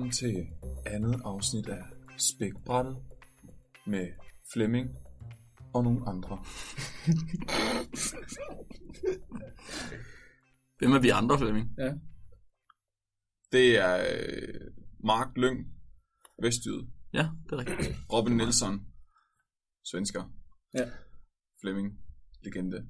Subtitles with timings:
[0.00, 0.46] Velkommen til
[0.86, 1.82] andet afsnit af
[2.18, 2.96] Spækbrættet
[3.86, 4.08] med
[4.52, 4.88] Flemming
[5.74, 6.36] og nogle andre.
[10.78, 11.68] Hvem er vi andre, Flemming?
[11.78, 11.92] Ja.
[13.52, 14.60] Det er øh,
[15.04, 15.58] Mark Lyng,
[16.42, 17.96] Vestjyd, Ja, det er rigtigt.
[18.12, 18.86] Robin Nielsen,
[19.84, 20.22] svensker,
[20.74, 20.90] Ja.
[21.60, 21.98] Flemming,
[22.44, 22.88] legende.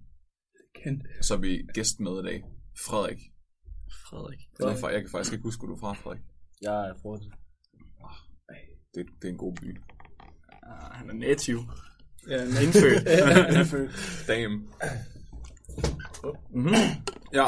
[0.75, 1.03] Kendt.
[1.19, 2.45] Og så er vi gæst med i dag,
[2.87, 3.21] Frederik.
[4.09, 4.41] Frederik.
[4.81, 6.30] For, jeg kan faktisk ikke huske, hvor du er fra, Frederik.
[6.63, 7.33] Jeg er fra det.
[8.95, 9.79] Det, det er en god by.
[10.63, 11.61] Ah, han er native.
[12.29, 13.93] Ja, men, Indfødt.
[14.29, 14.53] Damn.
[16.55, 16.75] mm-hmm.
[17.33, 17.47] Ja,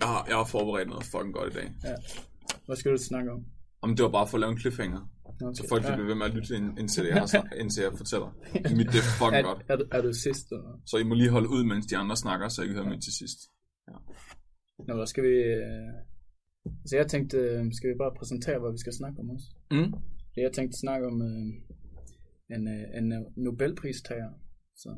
[0.00, 1.68] jeg har, jeg har forberedt noget fucking godt i dag.
[2.66, 3.44] hvad skal du snakke om?
[3.82, 5.00] Om det var bare for at lave en cliffhanger.
[5.24, 5.54] Okay.
[5.56, 8.28] Så folk kan blive ved med at lytte, ind- indtil jeg, har, indtil jeg fortæller.
[8.78, 9.60] Mit det er fucking godt.
[9.68, 10.46] Er, er, du, er sidst?
[10.52, 10.80] Eller?
[10.86, 13.02] Så I må lige holde ud, mens de andre snakker, så I kan høre mit
[13.02, 13.38] til sidst.
[14.88, 15.34] Nå, hvad skal vi...
[15.58, 16.11] Øh...
[16.82, 19.46] Altså jeg tænkte, øh, skal vi bare præsentere, hvad vi skal snakke om også?
[19.70, 19.88] Mm.
[20.36, 21.48] Jeg tænkte snakke om øh,
[22.54, 24.30] en, øh, en øh, Nobelpristager.
[24.82, 24.90] Så,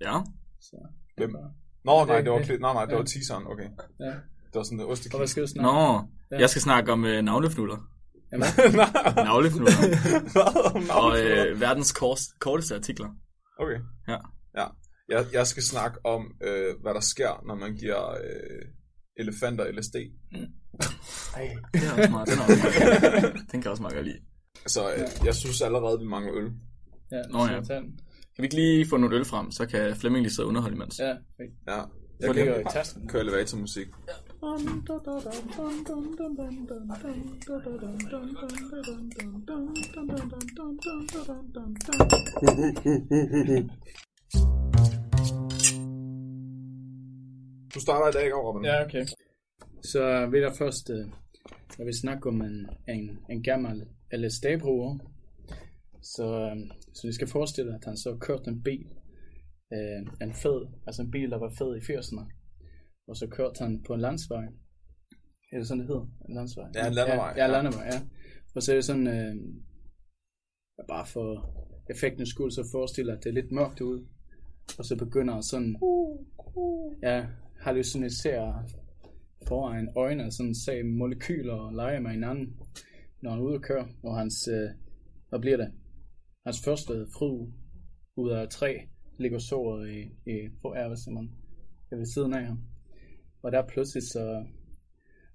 [0.00, 0.14] Ja.
[0.60, 0.76] så
[1.16, 1.32] Hvem?
[1.32, 1.52] Bare-
[1.84, 3.12] Nå, nej, det var, var- kli- nej, nej, det var Ja.
[3.14, 3.68] teaseren, okay.
[4.00, 4.12] Ja.
[4.50, 6.08] Det var sådan en Og hvad skal du snakke Nå?
[6.30, 6.38] Ja.
[6.42, 7.78] jeg skal snakke om øh, navlefnuller.
[8.32, 8.46] Jamen,
[9.30, 9.76] Navlefnuller.
[11.00, 13.08] Og øh, verdens kors, korteste artikler.
[13.58, 13.78] Okay.
[14.08, 14.18] Ja.
[14.60, 14.66] Ja.
[15.08, 18.62] Jeg, jeg skal snakke om, øh, hvad der sker, når man giver øh,
[19.16, 19.94] elefanter LSD.
[21.36, 21.56] ej.
[21.72, 24.18] Det er også meget, den er også meget Den kan jeg også meget godt lide.
[24.66, 26.52] Så øh, jeg synes allerede, vi mangler øl.
[27.12, 27.60] Ja, Nå, ja.
[27.60, 30.76] Kan vi ikke lige få nogle øl frem, så kan Flemming lige sidde og underholde
[30.76, 30.98] imens.
[30.98, 31.08] Ja,
[31.68, 31.82] Ja.
[32.20, 33.08] jeg ligger i kan tasken.
[33.08, 33.86] køre elevatormusik.
[47.76, 48.64] Du starter i dag, ikke, Robin?
[48.64, 49.04] Ja, okay.
[49.82, 51.04] Så vil jeg først, øh,
[51.78, 54.98] jeg vil snakke om en, en, en gammel LSD-bruger.
[56.02, 56.56] Så, øh,
[56.94, 58.86] så vi skal forestille, at han så kørte en bil,
[59.72, 62.24] øh, en fed, altså en bil, der var fed i 80'erne.
[63.08, 64.44] Og så kørte han på en landsvej.
[65.52, 66.06] Er det sådan, det hedder?
[66.28, 66.68] En landsvej?
[66.74, 67.52] Ja, en landevej, Ja, ja ja.
[67.56, 68.00] landevej, ja.
[68.54, 69.34] Og så er det sådan, øh,
[70.88, 71.28] bare for
[71.90, 74.06] effektens skyld, så forestiller at det er lidt mørkt ude.
[74.78, 75.76] Og så begynder sådan,
[77.02, 77.26] ja,
[77.66, 78.64] hallucinisere
[79.48, 82.56] foran øjnene, sådan se molekyler og lege med hinanden,
[83.22, 83.88] når han er ude at køre.
[84.02, 84.70] Og hans, øh,
[85.28, 85.72] hvad bliver det?
[86.46, 87.48] Hans første fru
[88.16, 88.80] ud af tre
[89.18, 91.30] ligger så i, i på hvad siger man,
[91.90, 92.60] ved siden af ham.
[93.42, 94.44] Og der pludselig så,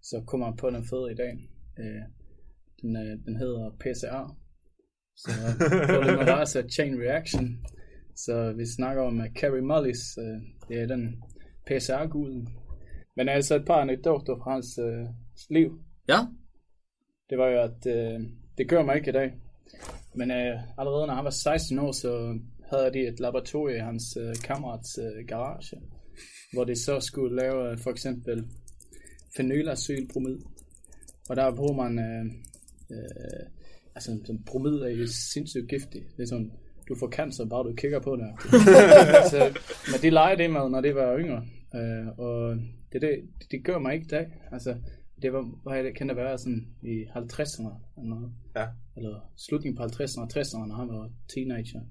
[0.01, 1.49] så kommer han på den fede i dag.
[1.79, 2.03] Øh,
[2.81, 4.37] den, øh, den hedder PCR.
[5.15, 7.65] Så øh, polymerase chain reaction.
[8.15, 11.23] Så vi snakker om uh, Carrie Mullis, uh, det er den
[11.65, 12.47] PCR-guden.
[13.15, 15.07] Men altså et par anekdoter fra hans uh,
[15.49, 15.79] liv.
[16.07, 16.19] Ja,
[17.29, 18.27] Det var jo, at uh,
[18.57, 19.33] det gør mig ikke i dag.
[20.15, 22.39] Men uh, allerede når han var 16 år, så
[22.69, 25.77] havde de et laboratorium i hans uh, kammerats uh, garage.
[26.53, 28.47] Hvor de så skulle lave uh, for eksempel
[29.35, 30.37] phenylacylbromid.
[31.29, 32.25] Og der bruger man, uh,
[32.89, 33.45] uh,
[33.95, 36.05] altså sådan bromid er jo sindssygt giftigt.
[36.17, 36.51] Det er sådan,
[36.91, 38.29] du får cancer, bare du kigger på det.
[39.31, 39.39] så,
[39.91, 41.41] men de legede det med, når det var yngre.
[41.79, 42.57] Uh, og
[42.91, 43.13] det, det,
[43.51, 44.27] det gør mig ikke i dag.
[44.51, 44.75] Altså,
[45.21, 48.31] det var, hvad det, kan det være sådan i 50'erne eller noget.
[48.55, 48.65] Ja.
[48.97, 51.81] Eller slutningen på 50'erne og 60'erne, når han var teenager.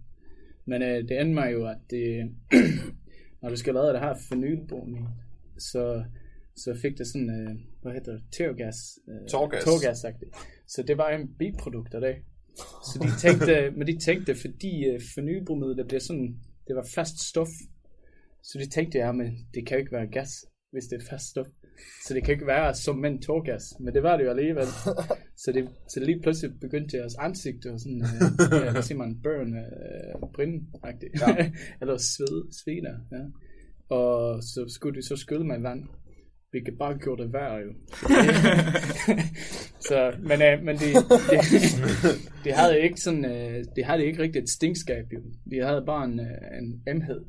[0.65, 2.31] Men øh, det endte mig jo, at det,
[3.42, 5.07] når du skal lave det her phenylbromid,
[5.59, 6.04] så,
[6.57, 8.98] så fik det sådan, øh, hvad hedder det, teogas.
[9.09, 9.65] Øh, Tårgas.
[9.65, 10.04] Tårgas,
[10.66, 12.16] Så det var en biprodukt af det.
[12.59, 16.37] Så de tænkte, men de tænkte, fordi øh, phenylbromid, det bliver sådan,
[16.69, 17.49] det var fast stof.
[18.43, 21.27] Så de tænkte, ja, men det kan jo ikke være gas, hvis det er fast
[21.27, 21.47] stof.
[22.07, 24.67] Så det kan ikke være som en tårgas, men det var det jo alligevel.
[25.43, 29.21] Så det, så lige pludselig begyndte deres ansigt og sådan, øh, ja, hvad siger man,
[29.23, 30.67] burn, øh, brinde
[31.21, 31.51] ja.
[31.81, 33.25] eller sved, sveder, ja.
[33.97, 35.83] Og så skulle de så skylle med vand,
[36.51, 37.73] hvilket bare gjorde det værre jo.
[39.89, 39.99] så,
[40.29, 40.89] men, øh, men de,
[41.31, 41.37] de,
[42.45, 45.21] de, havde ikke sådan, øh, de havde ikke rigtig et stinkskab jo.
[45.51, 47.21] De havde bare en, øh, en emhed.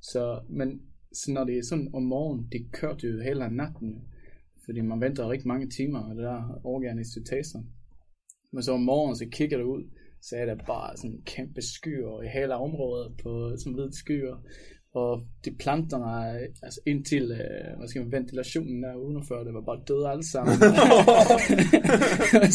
[0.00, 0.80] Så, men
[1.12, 4.02] så når det er sådan om morgenen, de kørte jo hele natten.
[4.64, 7.58] Fordi man venter rigtig mange timer, og det der organisk syntese.
[8.52, 9.84] Men så om morgenen, så kigger du ud,
[10.22, 14.36] så er der bare sådan kæmpe skyer i hele området på sådan hvide skyer.
[14.94, 19.82] Og de planterne, altså indtil øh, hvad skal man, ventilationen der udenfor, det var bare
[19.88, 20.54] døde alle sammen.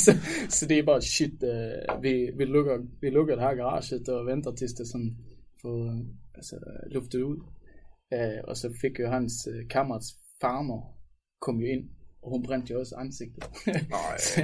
[0.06, 0.12] så,
[0.50, 4.26] så det er bare shit, øh, vi, vi, lukker, vi lukker det her garaget og
[4.26, 5.18] venter til det sådan
[5.62, 6.00] får øh,
[6.36, 6.56] altså,
[6.92, 7.38] luftet ud.
[8.14, 10.08] Øh, og så fik jo hans øh, kammerets
[10.42, 10.82] farmer
[11.42, 11.90] kom jo ind
[12.26, 13.44] og hun brændte jo også ansigtet.
[13.68, 14.18] Nej.
[14.28, 14.42] Så,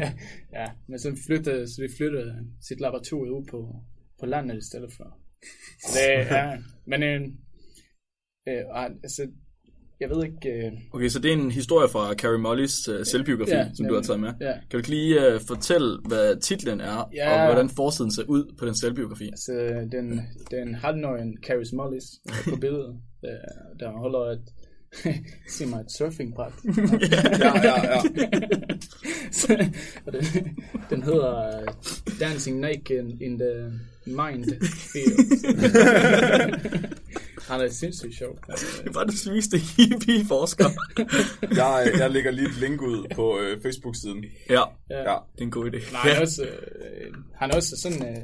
[0.54, 3.76] ja, men så flyttede, så de flyttede sit laboratorium ud på,
[4.20, 5.18] på landet i stedet for.
[5.82, 6.58] Så det ja,
[6.92, 7.04] men
[8.48, 9.28] øh, øh, altså,
[10.00, 13.52] jeg ved ikke, øh, Okay, så det er en historie fra Carrie Mollys uh, selvbiografi,
[13.52, 14.34] Ja, som du har taget med.
[14.42, 14.52] ja.
[14.54, 17.40] Kan du ikke lige uh, fortælle, hvad titlen er, Ja.
[17.40, 19.26] og hvordan forsiden ser ud på den selvbiografi?
[19.26, 19.52] altså,
[19.92, 20.22] den,
[20.52, 22.04] den halvnøgen Caris Mollis
[22.50, 22.96] på billedet,
[23.26, 23.32] øh,
[23.80, 24.42] der holder et,
[25.58, 26.52] sig mig et surfingbræt.
[27.42, 28.02] Ja, ja, ja.
[29.32, 29.66] Så,
[30.06, 30.24] og den,
[30.90, 31.68] den hedder øh,
[32.20, 33.72] Dancing Naked in the
[34.06, 34.46] Mind
[34.94, 35.18] Field.
[37.52, 38.34] Han er sindssygt sjov.
[38.84, 40.66] Det er bare det sygeste hippie-forsker.
[41.62, 44.26] Jeg, jeg lægger lige et link ud på øh, Facebook-siden.
[44.50, 44.98] ja, Ja.
[45.34, 45.80] det er en god idé.
[45.92, 48.24] Nej, han er også, øh, han er også sådan, øh,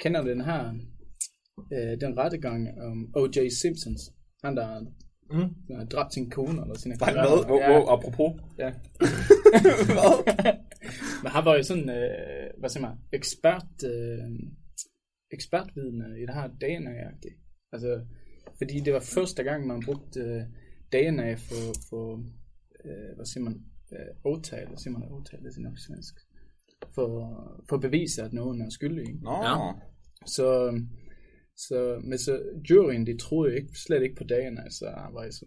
[0.00, 0.60] kender den her,
[1.74, 3.48] øh, den rettegang om O.J.
[3.62, 4.02] Simpsons.
[4.44, 4.80] Han der,
[5.30, 5.48] Mm.
[5.68, 7.46] der har dræbt sin kone eller sin Nej, hvad?
[7.50, 8.32] Wow, wow, apropos.
[8.58, 8.70] Ja.
[9.96, 10.16] Hvad?
[11.22, 14.28] Men han var jo sådan, øh, hvad siger man, ekspert, øh,
[15.32, 17.36] ekspertvidende i det her DNA-agtigt.
[17.72, 18.00] Altså,
[18.58, 20.42] fordi det var første gang, man brugte øh,
[20.92, 22.24] DNA for, for
[22.84, 26.14] øh, hvad siger man, øh, åtal, hvad siger man, åtal, det er nok svensk,
[26.94, 27.08] for,
[27.68, 29.06] for at bevise, at nogen er skyldig.
[29.22, 29.30] Nå.
[29.30, 29.72] Ja.
[30.26, 30.80] Så,
[31.56, 35.46] så, men så juryen, de troede ikke, slet ikke på DNA, så han var så,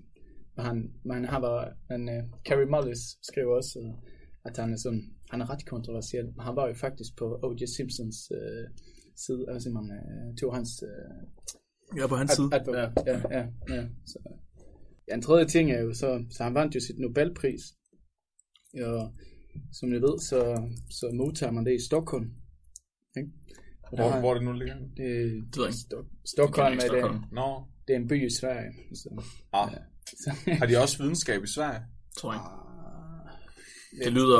[0.57, 3.93] han, men han var, men uh, Carrie Mullis skrev også,
[4.45, 7.65] at han er sådan, han er ret kontroversiel, men han var jo faktisk på O.J.
[7.65, 8.65] Simpsons uh,
[9.15, 11.21] side, altså man uh, tog hans uh,
[11.95, 12.49] Jeg er på hans side.
[12.53, 12.91] advokat.
[13.05, 13.83] Ja, ja, ja, ja.
[14.05, 14.19] Så,
[15.07, 17.61] ja, en tredje ting er jo så, så han vandt jo sit Nobelpris,
[18.83, 19.13] og
[19.79, 20.39] som I ved, så,
[20.89, 22.29] så modtager man det i Stockholm.
[23.17, 23.29] Ikke?
[23.91, 24.75] Og der Hvor, har- hvor er det nu ligger?
[24.75, 25.77] det, ved jeg ikke.
[25.87, 27.23] Stok- Stockholm, Ikke er det, Stockholm.
[27.31, 27.63] Nå.
[27.87, 28.71] det er en by i Sverige.
[28.95, 29.09] Så,
[29.53, 29.69] Ah.
[30.23, 30.29] så,
[30.59, 31.81] Har de også videnskab i Sverige?
[32.17, 32.41] tror jeg.
[34.03, 34.39] Det lyder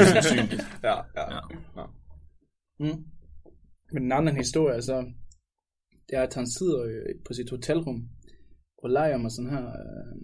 [0.00, 0.62] usandsynligt.
[0.88, 1.34] Ja, ja.
[1.34, 1.40] Ja.
[1.76, 1.84] Nå.
[2.80, 3.04] mm.
[3.92, 5.12] Men den anden historie, så,
[6.08, 8.08] det er, at han sidder jo på sit hotelrum
[8.78, 10.14] og leger med sådan her, øh,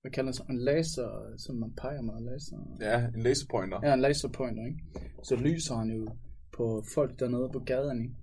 [0.00, 1.08] hvad kalder det, en laser,
[1.38, 2.56] som man peger med en laser.
[2.80, 3.78] Ja, en laserpointer.
[3.82, 4.80] Ja, en laserpointer, ikke?
[5.22, 6.06] Så lyser han jo
[6.56, 8.14] på folk dernede på gaden, ikke?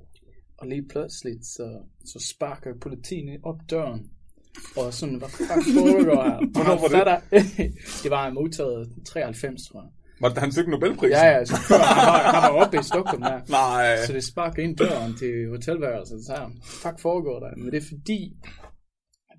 [0.57, 4.11] Og lige pludseligt, så, så sparker politiet op døren.
[4.77, 6.37] Og sådan, hvad fuck foregår her?
[6.55, 7.19] Hvornår var det?
[8.03, 9.91] det var modtaget 93, tror jeg.
[10.21, 11.17] Var det, han fik Nobelprisen?
[11.19, 13.39] Ja, ja, så før han var, han var oppe i Stockholm der.
[13.49, 13.97] Nej.
[14.07, 16.47] Så det sparker ind døren til hotelværelset, så her,
[16.81, 17.51] fuck foregår der?
[17.57, 18.21] Men det er fordi,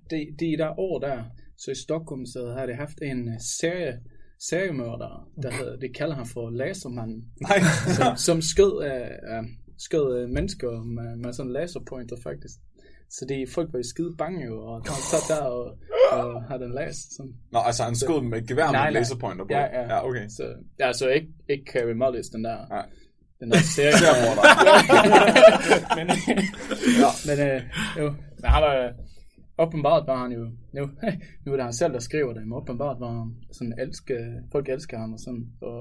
[0.09, 1.17] det, de der år der,
[1.61, 3.93] så i Stockholm, så har det haft en øh, serie,
[4.49, 5.11] seriemørder,
[5.43, 7.59] der hedder, det kalder han for Lasermanden, Nej.
[7.97, 9.43] som, som skød, øh, øh,
[9.87, 12.55] skød øh, mennesker med, med sådan laserpointer faktisk.
[13.09, 15.77] Så de folk var jo skide bange jo, og han sad der og,
[16.11, 17.07] og havde den laser.
[17.17, 17.33] Sådan.
[17.51, 19.53] Nå, altså han skød med et gevær med en laserpointer på.
[19.53, 19.81] Ja, ja.
[19.93, 20.27] ja okay.
[20.27, 20.43] Så,
[20.79, 22.85] ja, så ikke, ikke Carrie Mullis, den der, Nej.
[23.39, 23.97] den der serie.
[24.03, 24.43] Seriemorder.
[25.97, 26.05] men,
[27.03, 27.09] Ja.
[27.27, 27.61] men øh,
[27.99, 28.05] jo,
[28.41, 28.93] men han var,
[29.63, 30.83] åbenbart var han jo, nu,
[31.45, 34.15] nu er det han selv, der skriver det, men åbenbart var han sådan, elske,
[34.51, 35.79] folk elsker ham og sådan, og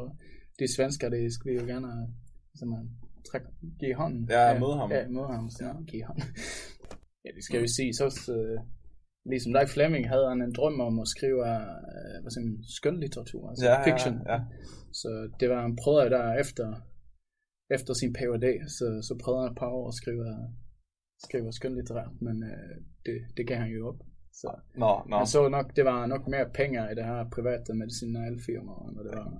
[0.58, 2.08] de svensker, det skal vi jo gerne have,
[2.58, 2.90] så man
[3.30, 3.46] trække,
[3.80, 4.26] give hånden.
[4.30, 4.90] Ja, møde ham.
[4.92, 6.24] Ja, møde ham, så ja, give hånden.
[7.24, 8.06] Ja, det skal jo sige, så
[8.38, 8.58] øh,
[9.32, 13.64] ligesom Leif Fleming havde han en drøm om at skrive øh, hvad man, skønlitteratur, altså
[13.68, 14.14] Ja, ja, fiction.
[14.32, 14.38] ja.
[15.00, 15.08] Så
[15.40, 16.66] det var han prøvede der efter,
[17.76, 20.26] efter sin PhD, så, så prøvede han et par år at skrive,
[21.26, 22.74] skrive skønlitterært, men øh,
[23.06, 24.00] det, det gav han jo op.
[24.42, 24.48] Så
[24.82, 25.16] Nå, nå.
[25.16, 29.12] han så nok, det var nok mere penge i det her private medicinalfirma, når det
[29.20, 29.30] var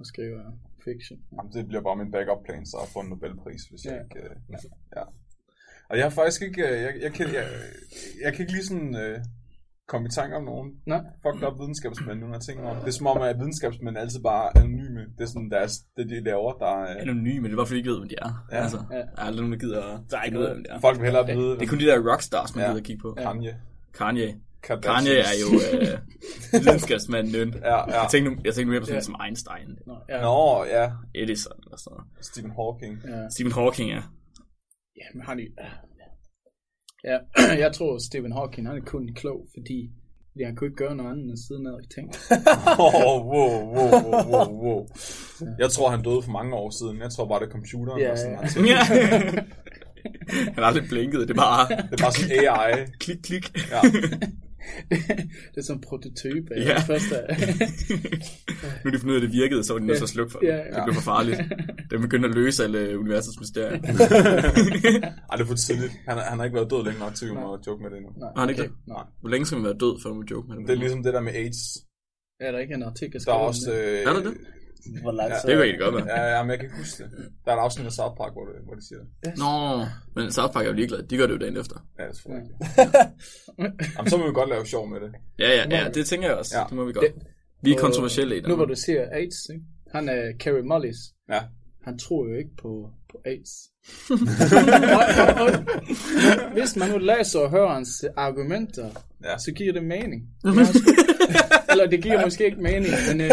[0.00, 0.38] at skrive
[0.84, 1.18] fiction.
[1.34, 4.02] Jamen, det bliver bare min backup plan, så at få en Nobelpris, hvis jeg Ja.
[4.04, 4.18] ikke...
[4.28, 4.36] Øh,
[4.96, 5.04] ja.
[5.90, 6.62] Og jeg har faktisk ikke...
[6.68, 7.44] øh, Jeg, jeg, kan, jeg,
[8.24, 8.96] jeg kan ikke lige sådan...
[8.96, 9.18] Øh,
[9.88, 12.76] komme i tanke om nogen Nej, fucked up videnskabsmænd, nu når jeg tænker om.
[12.76, 15.00] Det er som om, at videnskabsmænd altid bare er anonyme.
[15.18, 17.00] Det er sådan deres, det de laver, der er...
[17.00, 18.46] Anonyme, det er bare fordi, de ikke ved, hvem de er.
[18.52, 18.56] Ja.
[18.62, 18.96] Altså, Ja.
[18.96, 20.80] der er aldrig nogen, der gider Der er ikke noget- hvem de er.
[20.80, 22.70] Folk vil hellere vide, Det er kun de der rockstars, man Ja.
[22.70, 23.14] gider kigge på.
[23.22, 23.54] Kanye.
[23.94, 24.34] Kanye.
[24.62, 25.04] Kardashians.
[25.08, 25.98] Kanye er jo øh,
[26.64, 27.54] videnskabsmanden.
[27.54, 28.00] Ja, ja.
[28.00, 29.04] Jeg tænkte, jeg tænkte mere på sådan Ja.
[29.10, 30.20] som Einstein, Nå, ja.
[30.22, 30.90] Nå, ja.
[31.14, 32.06] Edison eller sådan noget.
[32.30, 32.94] Stephen Hawking.
[33.08, 34.02] Ja, Stephen Hawking, ja.
[34.96, 35.86] Ja men han er
[37.04, 37.18] Ja,
[37.64, 39.90] jeg tror Stephen Hawking, han er kun klog, fordi,
[40.44, 42.18] han kunne ikke gøre noget andet end ned og tænke.
[42.78, 44.86] Oh, wow, wow, wow, wow, wow.
[45.58, 47.00] Jeg tror, han døde for mange år siden.
[47.00, 48.00] Jeg tror bare, det er computeren.
[48.00, 48.78] Ja, og sådan ja.
[50.54, 52.86] Han har aldrig blinket, det er bare Det er bare sådan AI.
[53.00, 53.44] klik, klik.
[53.70, 53.80] Ja.
[55.52, 56.48] det er sådan en prototype.
[56.56, 56.62] Ja.
[56.62, 56.78] Ja.
[56.80, 57.14] Første,
[58.84, 60.08] nu er de fundet ud af, at det virkede, så var de nødt til at
[60.16, 60.46] slukke for det.
[60.48, 60.62] Ja, ja.
[60.62, 61.38] Det blev for farligt.
[61.90, 63.78] Den begyndte at løse alle universets mysterier.
[65.30, 65.92] Ej, det er for tidligt.
[66.08, 67.90] Han, har- han har ikke været død længe nok til, at vi må joke med
[67.90, 68.08] det nu.
[68.16, 68.70] Nej, han ikke det?
[68.86, 69.04] Nej.
[69.20, 70.66] Hvor længe skal man være død, før man må joke med det?
[70.68, 71.60] Det er ligesom det der med AIDS.
[72.40, 73.70] Er der ikke en artikel Der er skrevet om også...
[73.70, 73.78] det?
[73.78, 74.34] Øh, Er der det?
[75.02, 75.34] Hvor lang Ja.
[75.40, 75.48] tid?
[75.48, 76.20] Det kan egentlig godt være.
[76.20, 77.10] Ja, ja, men jeg kan ikke huske det.
[77.44, 79.08] Der er et afsnit af South Park, hvor, det, hvor de siger det.
[79.42, 79.52] Nå,
[80.16, 81.02] men South Park er jo ligeglad.
[81.02, 81.76] De gør det jo dagen efter.
[81.98, 82.50] Ja, det er selvfølgelig.
[82.78, 82.84] Ja.
[83.96, 85.10] Jamen, så må vi godt lave sjov med det.
[85.38, 86.58] Ja, ja, ja, det tænker jeg også.
[86.58, 86.64] Ja.
[86.68, 87.06] Det må vi godt.
[87.62, 89.64] Vi er kontroversielle i Nu hvor du siger AIDS, ikke?
[89.94, 90.96] han er Carrie Mullis.
[91.28, 91.40] Ja.
[91.84, 93.50] Han tror jo ikke på, på AIDS.
[94.10, 95.04] og,
[95.38, 95.50] og, og,
[96.52, 98.90] hvis man nu læser og hører hans argumenter,
[99.24, 99.38] Ja.
[99.38, 100.22] så giver det mening.
[100.44, 100.48] Er
[101.70, 103.30] Eller det giver måske ikke mening, men øh,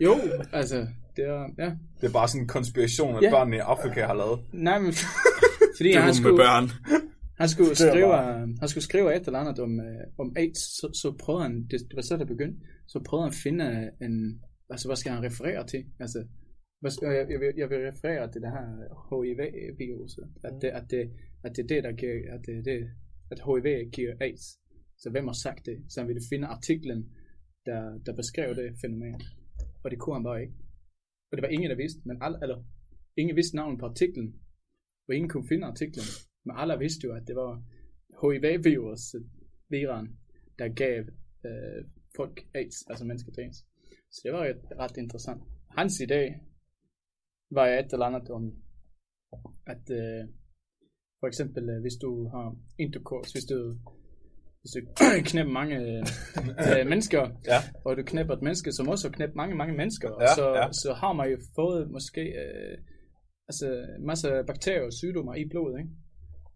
[0.00, 0.16] jo,
[0.52, 0.86] altså,
[1.16, 1.70] det er, ja.
[2.00, 3.30] Det er bare sådan en konspiration, at Ja.
[3.30, 4.40] børnene i Afrika har lavet.
[4.52, 4.92] Nej, men,
[5.76, 6.70] fordi Det han skulle, børn.
[7.38, 9.86] han skulle skrive, øh, han skulle skrive et eller andet om, øh,
[10.18, 12.58] om AIDS, så, så prøvede han, det, det var så der begyndte,
[12.88, 15.84] så prøvede han at finde en, altså hvad skal han referere til?
[16.00, 16.18] Altså,
[16.82, 18.66] jeg, jeg, vil, jeg vil referere til det her
[19.08, 21.10] HIV-virus, at det, at det,
[21.44, 22.90] at det er det, der giver, at det, det,
[23.30, 24.44] at HIV giver AIDS.
[24.98, 25.76] Så hvem har sagt det?
[25.88, 27.00] Så han ville finde artiklen,
[27.66, 29.20] der, der beskrev det fænomen.
[29.84, 30.54] Og det kunne han bare ikke.
[31.30, 32.64] Og det var ingen, der vidste, men alle, eller,
[33.16, 34.34] ingen vidste navnet på artiklen,
[35.08, 36.06] og ingen kunne finde artiklen.
[36.44, 37.52] Men alle vidste jo, at det var
[38.22, 39.14] HIV-virus,
[39.68, 40.08] viren,
[40.58, 41.04] der gav
[41.46, 41.84] øh,
[42.16, 43.58] folk AIDS, altså mennesker til AIDS.
[44.10, 45.42] Så det var ret, ret interessant.
[45.78, 46.22] Hans idé
[47.56, 48.44] var et eller andet om,
[49.66, 50.22] at øh,
[51.20, 52.46] for eksempel, øh, hvis du har
[52.78, 53.58] intercourse, hvis du,
[54.60, 54.80] hvis du
[55.30, 57.58] knæpper mange øh, mennesker, Ja.
[57.84, 60.66] og du knæpper et menneske, som også har knæppet mange, mange mennesker, Ja, så, ja.
[60.82, 62.74] så har man jo fået måske øh,
[63.48, 63.66] altså,
[63.98, 65.90] en masse bakterier og sygdommer i blodet, ikke?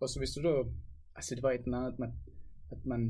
[0.01, 0.53] Og så hvis du da,
[1.17, 2.13] altså det var et eller andet, at man,
[2.75, 3.01] at man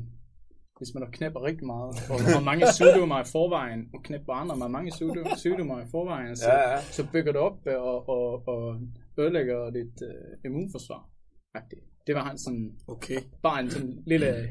[0.77, 4.67] hvis man knæpper rigtig meget, og har mange sygdommer i forvejen, og knæpper andre med
[4.77, 4.91] mange
[5.37, 6.81] sygdommer, i forvejen, så, Ja, ja.
[6.81, 8.79] så bygger det op øh, og, og, og
[9.19, 11.09] ødelægger dit øh, immunforsvar.
[11.57, 12.03] -agtigt.
[12.07, 13.19] Det var han sådan, Okay.
[13.43, 14.49] bare en sådan lille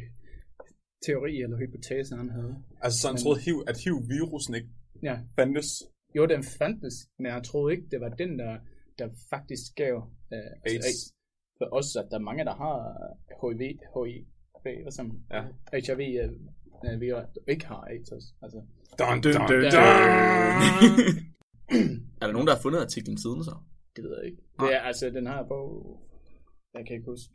[1.06, 2.54] teori eller hypotese, han havde.
[2.84, 4.68] Altså, så han Men- troede, HIV, at HIV-virusen ikke
[5.02, 5.68] Ja, fandtes.
[6.16, 8.58] jo, den fandtes, men jeg troede ikke, det var den, der,
[8.98, 9.94] der faktisk gav
[10.32, 10.86] øh, altså AIDS.
[10.86, 11.02] AIDS.
[11.58, 12.76] For også, at der er mange, der har
[13.40, 13.60] HIV,
[13.94, 14.24] HIV,
[14.82, 15.42] hvad som, Ja.
[15.72, 16.30] HIV, øh,
[16.86, 17.06] øh, vi
[17.52, 18.10] ikke har AIDS.
[18.42, 18.60] Altså,
[18.98, 19.64] Dun, dun, dun, dun.
[22.20, 23.54] er der nogen, der har fundet artiklen siden så?
[23.96, 24.42] det ved jeg ikke.
[24.60, 25.68] Det er altså den her bog,
[26.74, 27.32] jeg kan ikke huske.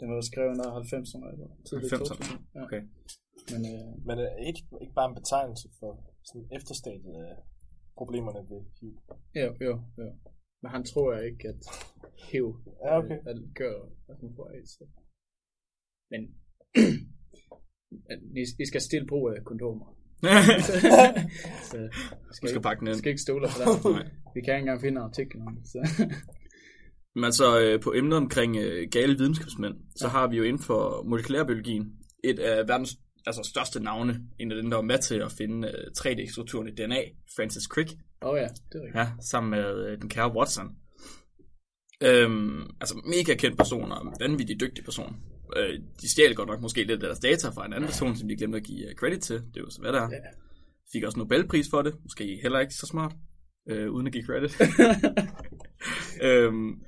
[0.00, 2.38] Den var skrevet under 90'erne eller tidligt 90'erne, 2000.
[2.54, 2.60] Ja.
[2.64, 2.82] okay.
[3.52, 5.90] Men øh, Men er det ikke, ikke bare en betegnelse for
[6.28, 7.36] sådan efterstadiet af
[8.00, 8.92] problemerne ved HIV?
[9.42, 10.06] jo, jo, jo.
[10.62, 11.60] Men han tror jeg ikke, at
[12.28, 12.46] HIV
[12.84, 13.18] Ja, okay.
[13.30, 13.76] at gør,
[14.10, 14.72] at man får AIDS.
[16.10, 16.20] Men
[18.34, 19.86] vi, vi skal stille bruge af kondomer.
[21.68, 21.88] så vi
[22.28, 22.96] Du skal, skal pakke den ind.
[22.96, 23.48] skal ikke stole
[23.82, 24.06] på det.
[24.34, 25.68] vi kan ikke engang finde artiklen om det.
[25.68, 25.78] Så.
[27.14, 30.10] Men altså øh, på emnet omkring øh, gale videnskabsmænd, så ja.
[30.10, 31.92] har vi jo inden for molekylærbiologien
[32.24, 35.68] et af verdens altså, største navne, en af dem, der var med til at finde
[35.68, 37.00] øh, 3D-strukturen i DNA,
[37.36, 37.90] Francis Crick,
[38.22, 38.94] Åh oh, ja, det er rigtigt.
[38.94, 40.68] ja, sammen med øh, den kære Watson.
[42.02, 45.16] Øhm, altså mega kendt person og vanvittig dygtig person.
[45.56, 48.28] Øh, de stjal godt nok måske lidt af deres data fra en anden person, som
[48.28, 49.36] de glemte at give øh, credit til.
[49.36, 50.10] Det er jo så, hvad der er.
[50.92, 51.94] Fik også Nobelpris for det.
[52.02, 53.12] Måske heller ikke så smart,
[53.68, 54.60] øh, uden at give credit.
[56.28, 56.80] øhm,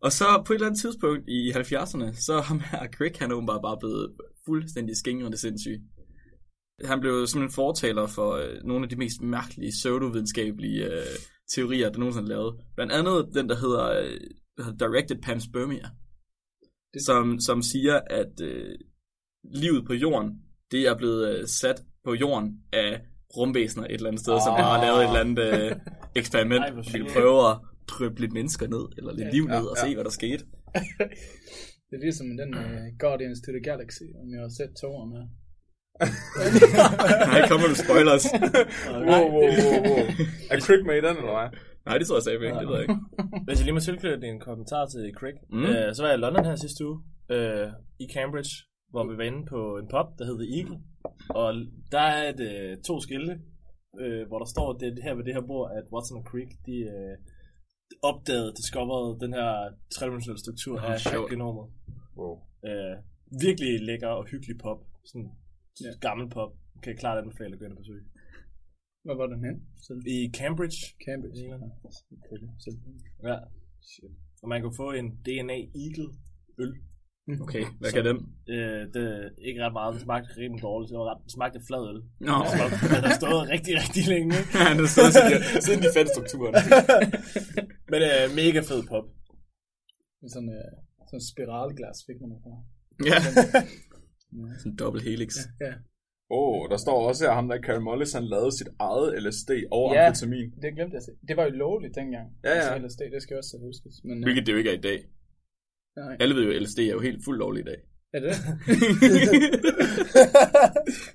[0.00, 3.34] og så på et eller andet tidspunkt i 70'erne, så ham her Crick, han er
[3.34, 4.12] åbenbart bare blevet
[4.46, 5.80] fuldstændig skængrende sindssyg.
[6.84, 11.16] Han blev simpelthen fortaler for øh, nogle af de mest mærkelige pseudovidenskabelige øh,
[11.54, 12.54] teorier, der nogensinde er lavet.
[12.74, 14.20] Blandt andet den, der hedder, øh,
[14.56, 15.88] der hedder Directed Panspermia,
[17.06, 18.74] som, som siger, at øh,
[19.54, 20.30] livet på jorden,
[20.70, 23.00] det er blevet øh, sat på jorden af
[23.36, 24.40] rumvæsener et eller andet sted, oh.
[24.46, 25.76] som bare har lavet et eller andet øh,
[26.20, 27.12] eksperiment, Ej, fedt.
[27.12, 29.32] prøve at dryppe lidt mennesker ned, eller lidt Ja.
[29.32, 29.82] liv ned, Ja, og ja.
[29.88, 30.44] se, hvad der skete.
[31.88, 35.26] Det er ligesom den uh, Guardians to the Galaxy, om jeg har set toeren her.
[37.30, 38.24] Nej, kommer du spoilers?
[39.08, 40.04] Wow, wow, wow, wow.
[40.52, 41.48] Er Crick med i den, eller hvad?
[41.86, 43.00] Nej, det tror jeg sagde ikke, det ved jeg ikke.
[43.46, 45.64] Hvis jeg lige må tilknytte en kommentar til Craig, Mm.
[45.70, 46.98] øh, så var jeg i London her sidste uge,
[47.34, 47.68] øh,
[48.04, 48.52] i Cambridge,
[48.92, 50.78] hvor vi var inde på en pub, der hedder Eagle.
[51.40, 51.48] Og
[51.94, 53.34] der er et, øh, to skilte,
[54.02, 56.76] øh, hvor der står det her ved det her bord, at Watson og Crick, de
[56.96, 57.14] øh,
[58.10, 59.50] opdagede, discoverede den her
[59.94, 61.30] tredimensionelle struktur Nå, af sjovt.
[61.32, 61.66] genomet.
[62.18, 62.34] Wow.
[62.68, 62.94] Øh,
[63.46, 64.80] virkelig lækker og hyggelig pop.
[65.10, 65.28] Sådan
[65.84, 65.90] ja.
[66.06, 66.50] gammel pop.
[66.82, 68.04] Kan jeg klart anbefale at gå ind og besøge.
[69.04, 69.56] Hvor var den hen?
[69.84, 70.80] Så I Cambridge.
[71.06, 71.40] Cambridge.
[71.50, 71.56] Ja,
[72.64, 73.06] selvfølgelig.
[73.28, 73.36] Ja.
[74.42, 76.08] Og man kunne få en DNA Eagle
[76.62, 76.72] øl.
[77.44, 78.18] Okay, hvad kan den?
[78.54, 79.90] Øh, det er ikke ret meget.
[79.94, 80.88] Det smagte rimelig dårligt.
[80.90, 82.00] Det, var ret, smagte flad øl.
[82.28, 82.36] Nå,
[82.94, 84.34] Den har stået rigtig, rigtig længe.
[84.60, 86.54] ja, det stod siden, siden de fandt strukturen.
[87.92, 89.06] Men øh, mega fed pop.
[90.32, 90.70] Sådan uh,
[91.08, 92.52] sådan spiralglas fik man fra.
[93.10, 93.18] Ja.
[94.60, 95.30] Sådan en dobbelt helix.
[95.64, 95.72] Ja.
[96.30, 99.50] Åh, oh, der står også her, ham der Karen Mollis, han lavede sit eget LSD
[99.72, 100.06] og Ja.
[100.06, 100.48] amfetamin.
[100.62, 101.12] Det glemte jeg at se.
[101.28, 102.26] Det var jo lovligt dengang.
[102.44, 102.54] Ja, ja.
[102.74, 103.94] Altså, LSD, det skal også huskes.
[104.04, 104.98] Men, øh, Hvilket det jo ikke er i dag.
[105.96, 106.16] nej.
[106.20, 107.80] Alle ved jo, at LSD er jo helt fuldt lovligt i dag.
[108.16, 108.36] Er det det?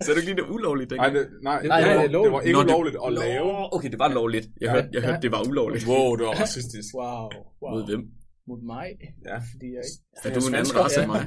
[0.04, 1.16] Så er det ikke lige det ulovligt Nej, dengang?
[1.16, 2.34] det, nej, Nej, det, nej, var, det det lovligt.
[2.34, 3.52] var ikke Nå, det- ulovligt at lave.
[3.76, 4.46] Okay, det var lovligt.
[4.62, 4.72] Jeg Ja.
[4.76, 5.08] hørte, jeg Ja.
[5.08, 5.84] hørte det var ulovligt.
[5.92, 6.90] Wow, det var racistisk.
[7.00, 7.26] Wow.
[7.64, 7.72] wow.
[7.74, 8.02] Mod hvem?
[8.50, 8.88] Mod mig.
[9.26, 9.38] Ja.
[9.52, 10.00] Fordi jeg ikke...
[10.24, 11.24] Er du en anden race end mig?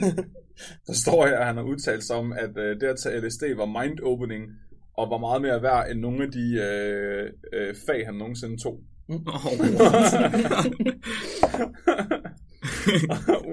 [0.86, 3.42] Der står her, at han har udtalt sig om, at øh, det at tage LSD
[3.56, 4.42] var mind-opening,
[4.98, 8.80] og var meget mere værd end nogle af de øh, øh, fag, han nogensinde tog.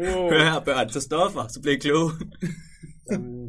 [0.04, 0.30] wow.
[0.32, 2.12] Hør her, børn, så stoffer, så bliver I kloge.
[3.12, 3.48] Øhm,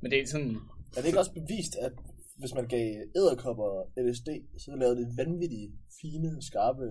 [0.00, 0.56] Men det er sådan...
[0.96, 1.92] er det ikke også bevist, at
[2.38, 3.70] hvis man gav æderkopper
[4.04, 6.86] LSD, så lavede det vanvittigt fine, skarpe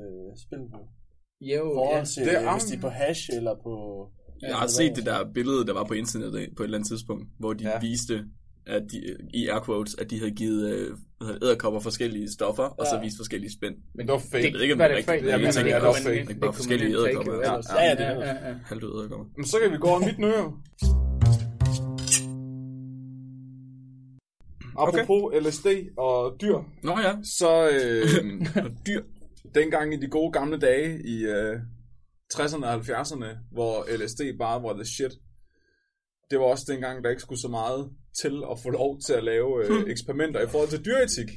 [0.46, 0.63] spil?
[1.43, 4.07] Jo, til, Det er hvis de er på hash eller på...
[4.41, 7.25] Jeg har set det der billede, der var på internettet på et eller andet tidspunkt,
[7.39, 7.69] hvor de Ja.
[7.69, 7.79] ja.
[7.79, 8.23] viste,
[8.67, 8.97] at de,
[9.33, 12.85] i air quotes, at de havde givet øh, hvad hedder det, æderkopper forskellige stoffer, og
[12.85, 13.01] så Ja.
[13.01, 13.75] vist forskellige spænd.
[13.95, 14.43] Men det var fake.
[14.43, 15.15] Jeg ved ikke, om var det er rigtigt.
[15.17, 15.25] fake.
[15.27, 16.19] Jamen, men det er fake.
[16.19, 17.33] Ikke bare det forskellige æderkopper.
[17.33, 17.65] ellers.
[17.75, 18.21] Ja, ja, det er ja, det.
[18.25, 18.55] ja, ja.
[18.65, 19.25] Halvdøde æderkopper.
[19.38, 20.43] Men så kan vi gå over mit nøje.
[24.77, 28.12] Apropos LSD og dyr, Nå ja, så øh,
[28.88, 29.01] dyr.
[29.55, 31.59] Dengang i de gode gamle dage i øh,
[32.33, 35.12] 60'erne og 70'erne, hvor LSD bare var the shit,
[36.31, 39.23] det var også dengang, der ikke skulle så meget til at få lov til at
[39.23, 41.29] lave øh, eksperimenter i forhold til dyreetik.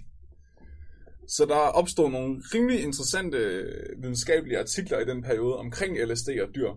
[1.29, 6.49] Så der opstod nogle rimelig interessante øh, videnskabelige artikler i den periode omkring LSD og
[6.55, 6.71] dyr.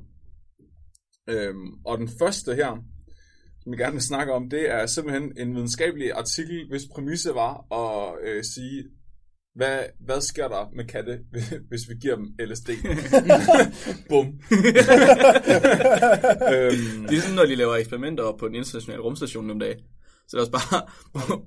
[1.30, 2.84] Øhm, og den første her,
[3.62, 7.74] som jeg gerne vil snakke om, det er simpelthen en videnskabelig artikel, hvis præmisse var
[7.74, 8.84] at øh, sige,
[9.56, 11.20] hvad, hvad sker der med katte,
[11.70, 12.70] hvis vi giver dem LSD?
[14.10, 14.26] Bum.
[16.54, 19.78] øhm, Det er sådan, når de laver eksperimenter på den internationale rumstation nogle dage.
[20.28, 20.82] Så det er også bare,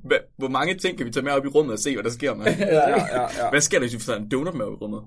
[0.03, 2.11] hvor, hvor mange ting kan vi tage med op i rummet og se, hvad der
[2.11, 2.45] sker med?
[2.47, 3.51] ja, ja, ja.
[3.51, 5.03] Hvad sker der, hvis vi får en donut med op i rummet?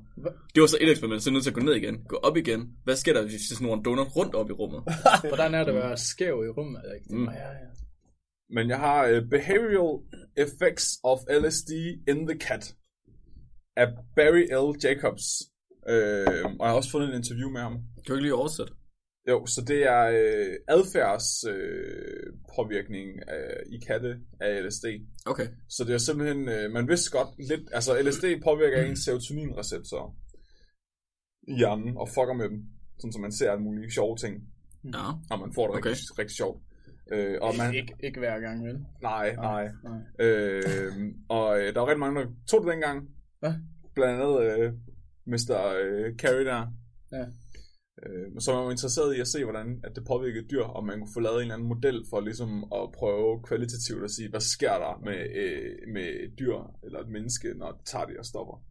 [0.56, 2.38] Det var så et eksperiment, så er nødt til at gå ned igen, gå op
[2.38, 2.70] igen.
[2.84, 4.84] Hvad sker der, hvis vi snor en donut rundt op i rummet?
[5.22, 6.82] Hvordan er det at være skæv i rummet?
[6.96, 7.16] Ikke?
[7.16, 7.26] Mm.
[7.26, 7.70] Ja, ja.
[8.50, 10.00] Men jeg har uh, Behavioral
[10.38, 11.72] Effects of LSD
[12.08, 12.76] in the Cat
[13.78, 14.68] af Barry L.
[14.84, 15.26] Jacobs.
[15.90, 17.74] Øh, og jeg har også fundet et interview med ham.
[17.74, 18.74] Kan du ikke lige oversætte?
[19.30, 24.86] Jo, så det er øh, adfærds øh, påvirkning af, i katte af LSD.
[25.26, 25.48] Okay.
[25.70, 30.16] Så det er simpelthen, øh, man vidste godt lidt, altså LSD påvirker ens serotoninreceptorer
[31.48, 32.60] i hjernen og fucker med dem,
[33.00, 34.34] sådan så man ser alle mulige sjove ting,
[34.94, 35.08] Ja.
[35.32, 35.90] og man får det Okay.
[35.90, 36.62] rigtig, rigtig sjovt.
[37.12, 38.78] Øh, og man, Ikke, ikke hver gang, vel?
[39.02, 39.68] nej, nej.
[39.84, 40.00] Nej.
[40.28, 40.94] Øh,
[41.30, 43.10] og øh, der var rigtig mange, der tog det dengang.
[43.40, 43.54] Hvad?
[43.96, 44.74] Blandt andet øh,
[45.26, 45.56] Mr.
[45.82, 46.68] Øh, Carey der.
[47.12, 47.26] Ja.
[48.04, 51.00] Øh, så man var interesseret i at se, hvordan at det påvirkede dyr, og man
[51.00, 54.40] kunne få lavet en eller anden model for ligesom at prøve kvalitativt at sige, hvad
[54.42, 58.26] sker der med, øh, med et dyr eller et menneske, når det tager det og
[58.26, 58.64] stopper.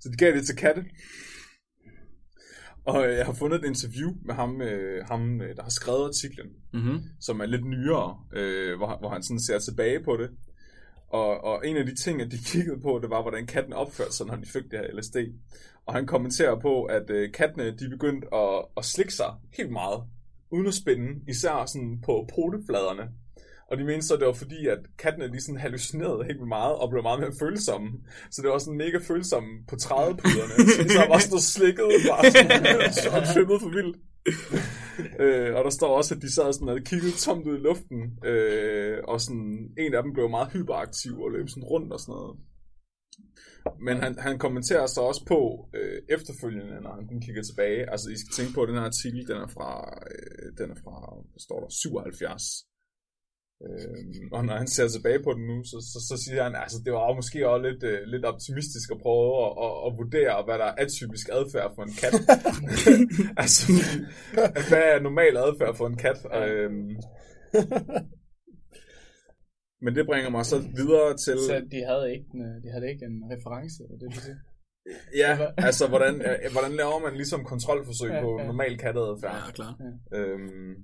[0.00, 0.84] Så de gav det til katte.
[2.86, 6.04] Og øh, jeg har fundet et interview med ham, øh, ham øh, der har skrevet
[6.06, 6.98] artiklen Mm-hmm.
[7.20, 10.30] som er lidt nyere, øh, hvor, hvor han sådan ser tilbage på det.
[11.20, 14.12] Og, og en af de ting, at de kiggede på, det var, hvordan katten opførte
[14.12, 15.16] sig, når de fik det her LSD.
[15.86, 20.02] Og han kommenterer på, at øh, kattene, de begyndte at, at slikke sig helt meget,
[20.50, 23.08] uden at spænde, især sådan på potefladerne.
[23.70, 26.74] Og de mente så, at det var fordi, at kattene de sådan hallucinerede helt meget,
[26.76, 27.90] og blev meget mere følsomme.
[28.30, 30.54] Så det var sådan mega følsomme på trædepuderne.
[30.90, 33.96] så der var sådan noget slikket, bare sådan, og trippet for vildt.
[35.24, 38.00] øh, og der står også, at de sad sådan og kiggede tomt ud i luften,
[38.24, 42.12] øh, og sådan, en af dem blev meget hyperaktiv og løb sådan rundt og sådan
[42.12, 42.36] noget.
[43.86, 45.40] Men han, han kommenterer så også på
[45.78, 47.90] øh, efterfølgende, når han kigger tilbage.
[47.92, 49.70] Altså, I skal tænke på, at den her artikel, den er fra,
[50.12, 50.96] øh, den er fra
[51.46, 52.73] står der, 77.
[53.66, 53.98] Øh,
[54.36, 56.92] og når han ser tilbage på den nu, så, så, så siger han, altså det
[56.92, 60.58] var jo måske også lidt, øh, lidt optimistisk at prøve at, at, at vurdere, hvad
[60.62, 62.14] der er atypisk adfærd for en kat.
[63.42, 63.62] altså,
[64.70, 66.18] hvad er normal adfærd for en kat?
[66.40, 66.70] Øh,
[69.84, 71.36] men det bringer mig så videre til...
[71.50, 74.38] Så de havde ikke en, de havde ikke en reference, er det du siger?
[75.22, 75.32] Ja,
[75.68, 78.46] altså hvordan, øh, hvordan laver man ligesom kontrolforsøg Ja, på ja.
[78.46, 79.34] normal katteadfærd?
[79.34, 79.72] Ja, klar.
[80.18, 80.74] Øhm,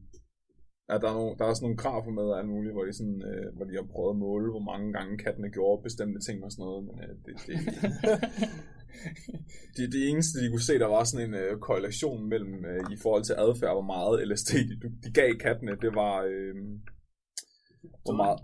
[0.90, 2.92] ja, der, er nogle, der er også nogle grafer med og alt muligt, hvor de,
[2.92, 6.44] sådan, øh, hvor de har prøvet at måle, hvor mange gange kattene gjorde bestemte ting
[6.44, 7.56] og sådan noget, men øh, det, det,
[9.76, 12.96] det, det eneste, de kunne se, der var sådan en øh, korrelation mellem, øh, i
[13.02, 14.74] forhold til adfærd, hvor meget LSD de,
[15.04, 16.54] de gav kattene, det var, øh,
[18.04, 18.38] hvor, meget,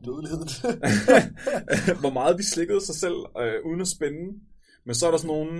[2.02, 4.24] hvor meget de slikkede sig selv, øh, uden at spænde.
[4.87, 5.56] Men så er der sådan nogen,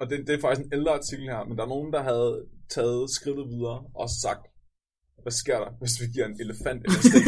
[0.00, 2.46] og det, det er faktisk en ældre artikel her, men der er nogen, der havde
[2.74, 4.51] taget skridtet videre og sagt,
[5.22, 7.14] hvad sker der, hvis vi giver en elefant LSD?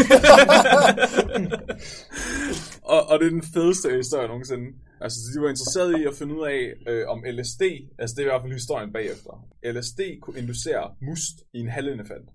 [2.95, 4.67] og, og det er den fedeste historie nogensinde.
[5.01, 6.59] Altså, de var interesseret i at finde ud af,
[6.91, 7.63] øh, om LSD,
[7.99, 9.33] altså det er i hvert fald historien bagefter,
[9.75, 12.29] LSD kunne inducere must i en halvelefant.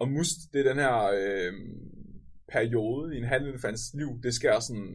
[0.00, 1.52] Og must, det er den her øh,
[2.52, 4.90] periode i en halvelefants liv, det sker sådan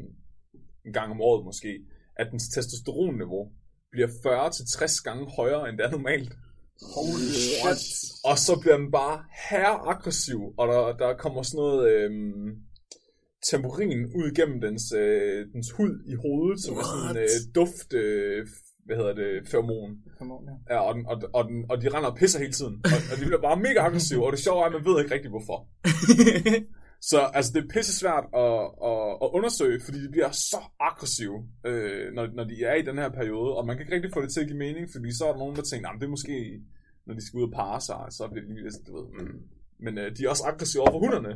[0.85, 1.79] en gang om året måske,
[2.15, 3.51] at dens testosteronniveau
[3.91, 6.33] bliver 40-60 gange højere, end det er normalt.
[6.81, 7.81] Holy shit.
[8.23, 12.55] Og så bliver den bare her aggressiv, og der, der kommer sådan noget øhm,
[13.51, 17.31] temporin ud igennem dens, øh, dens hud i hovedet, som er sådan en What?
[17.35, 18.47] øh, duft, øh,
[18.85, 19.91] hvad hedder det, feromon.
[20.17, 20.75] Come on, ja.
[20.75, 22.75] Ja, og, den, og, og, den, og de render og pisser hele tiden.
[22.93, 25.13] Og, og de bliver bare mega aggressive, og det sjove er, at man ved ikke
[25.15, 25.57] rigtig hvorfor.
[27.01, 31.37] Så altså, det er pisse svært at, at, at undersøge, fordi de bliver så aggressive,
[31.65, 34.21] øh, når, når de er i den her periode, og man kan ikke rigtig få
[34.21, 36.15] det til at give mening, fordi så er der nogen, der tænker, nah, det er
[36.17, 36.61] måske,
[37.05, 39.41] når de skal ud og parre sig, så bliver de lige lidt, du ved, mm.
[39.81, 41.29] Men øh, de er også aggressive over for hunderne.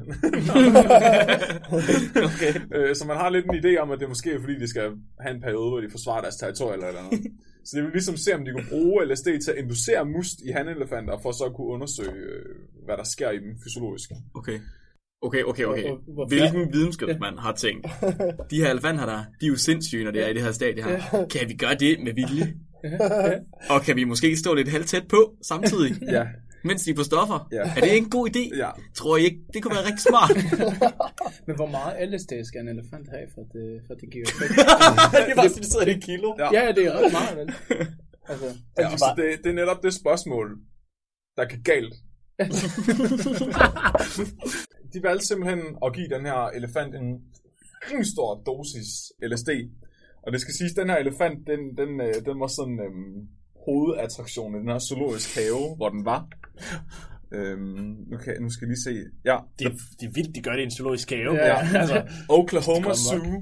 [2.29, 2.53] okay.
[2.75, 4.91] øh, så man har lidt en idé om, at det måske er fordi, de skal
[5.19, 7.23] have en periode, hvor de forsvarer deres territorium eller noget.
[7.65, 10.49] Så det vil ligesom se, om de kunne bruge LSD til at inducere must i
[10.51, 12.45] hanelefanter, for så at kunne undersøge, øh,
[12.85, 14.09] hvad der sker i dem fysiologisk.
[14.33, 14.59] Okay.
[15.23, 15.81] Okay, okay, okay.
[15.83, 17.87] Hvor- hvor- hvor- Hvilken videnskabsmand har tænkt,
[18.51, 20.83] de her elefanter der, de er jo sindssyge, når det er i det her stadie
[20.83, 21.25] her.
[21.31, 22.53] Kan vi gøre det med vilje?
[23.69, 26.23] Og kan vi måske stå lidt halvt tæt på samtidig, Ja,
[26.63, 27.47] mens de er på stoffer?
[27.51, 27.57] Ja.
[27.61, 28.57] Er det ikke en god idé?
[28.57, 28.69] ja.
[28.95, 30.31] Tror I ikke, det kunne være rigtig smart?
[31.47, 34.25] Men hvor meget LSD skal en elefant have, for at det, for at det giver
[34.27, 34.51] effekt?
[35.25, 36.35] det er bare sådan, det sidder i et kilo.
[36.39, 36.47] Ja.
[36.65, 37.47] ja, det er ret meget, vel?
[38.29, 38.45] Altså,
[38.79, 40.47] ja så det, det er netop det spørgsmål,
[41.37, 41.93] der kan galt.
[44.93, 47.21] De valgte simpelthen at give den her elefant en
[47.89, 49.49] rimelig stor dosis LSD.
[50.23, 53.27] Og det skal siges, at den her elefant, den, den, øh, den var sådan øhm,
[53.65, 56.27] hovedattraktion i den her zoologisk have, hvor den var.
[57.33, 58.95] Øhm, nu, kan, nu skal jeg lige se.
[59.25, 61.33] Ja, Det, det er vildt, de gør det i en zoologisk have.
[61.33, 61.57] Ja.
[61.81, 63.33] altså, Oklahoma Zoo.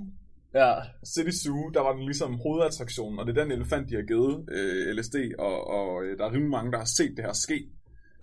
[0.53, 0.71] ja.
[1.13, 4.45] City Zoo, der var den ligesom hovedattraktionen, og det er den elefant, de har givet
[4.51, 7.59] øh, LSD, og, og øh, der er rimelig mange, der har set det her ske,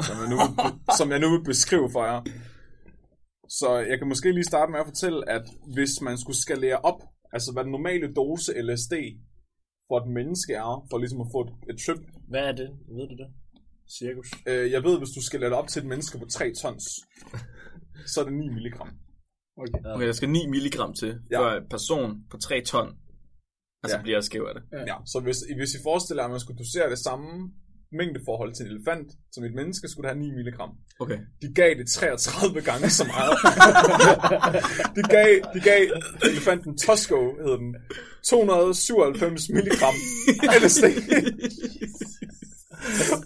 [0.00, 0.50] som jeg, nu vil,
[0.98, 2.20] som jeg nu vil beskrive for jer.
[3.48, 7.00] Så jeg kan måske lige starte med at fortælle, at hvis man skulle skalere op,
[7.32, 8.94] altså hvad den normale dose LSD
[9.88, 12.68] for et menneske er, for ligesom at få et, et trip, Hvad er det?
[12.96, 13.28] Ved du det?
[13.98, 14.28] Cirkus.
[14.50, 16.84] øh, jeg ved, hvis du skalerer det op til et menneske på 3 tons,
[18.12, 18.90] så er det 9 milligram.
[19.62, 19.80] okay.
[19.94, 21.38] Okay, der skal 9 milligram til, Ja.
[21.40, 22.88] for en person på 3 ton,
[23.82, 24.02] altså Ja.
[24.02, 24.62] bliver skæv af det.
[24.90, 27.28] Ja, så hvis, hvis I forestiller jer, at man skulle dosere det samme
[27.92, 30.70] mængdeforhold til en elefant, som et menneske, skulle have 9 milligram.
[31.00, 31.18] Okay.
[31.42, 33.34] De gav det 33 gange så meget.
[34.96, 35.82] de, gav, de gav
[36.22, 37.76] elefanten Tosco, hed den,
[38.28, 39.94] 297 milligram
[40.62, 40.84] LSD.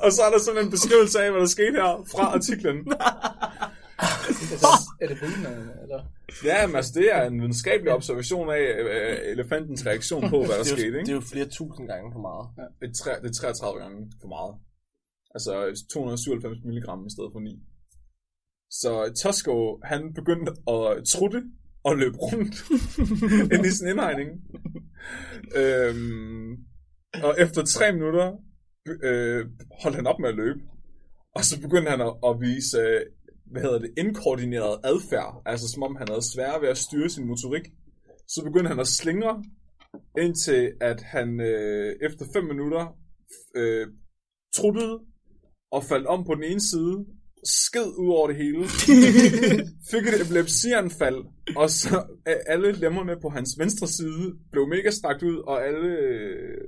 [0.01, 2.79] Og så er der sådan en beskrivelse af, hvad der skete her fra artiklen.
[5.01, 5.39] Er det, er det
[5.83, 6.03] eller?
[6.45, 10.63] Ja, men altså, det er en videnskabelig observation af øh, elefantens reaktion på, hvad der
[10.69, 10.93] det, er skete.
[10.93, 11.11] det Ikke?
[11.11, 12.45] er jo flere tusind gange for meget.
[12.81, 14.55] Det, er tre, det er 33 gange for meget.
[15.35, 17.63] Altså 297 milligram i stedet for 9.
[18.81, 18.93] Så
[19.23, 21.41] Tosco, han begyndte at trutte
[21.85, 22.55] og løbe rundt
[23.55, 24.31] ind i sin indhegning.
[25.63, 26.51] øhm,
[27.27, 28.27] og efter tre minutter
[29.03, 29.47] øh,
[29.83, 30.61] holdt han op med at løbe.
[31.37, 33.01] Og så begyndte han at, at vise, øh,
[33.53, 35.43] hvad hedder det, inkoordineret adfærd.
[35.47, 37.67] Altså som om han havde svært ved at styre sin motorik.
[38.29, 39.45] Så begyndte han at slingre,
[40.19, 42.97] indtil at han øh, efter 5 minutter
[43.57, 43.87] øh,
[44.57, 45.01] truttede
[45.73, 47.07] og faldt om på den ene side,
[47.45, 48.65] sked ud over det hele,
[49.91, 51.21] fik et epilepsianfald,
[51.57, 51.97] og så
[52.29, 56.61] øh, alle lemmerne på hans venstre side blev mega strakt ud, og alle øh,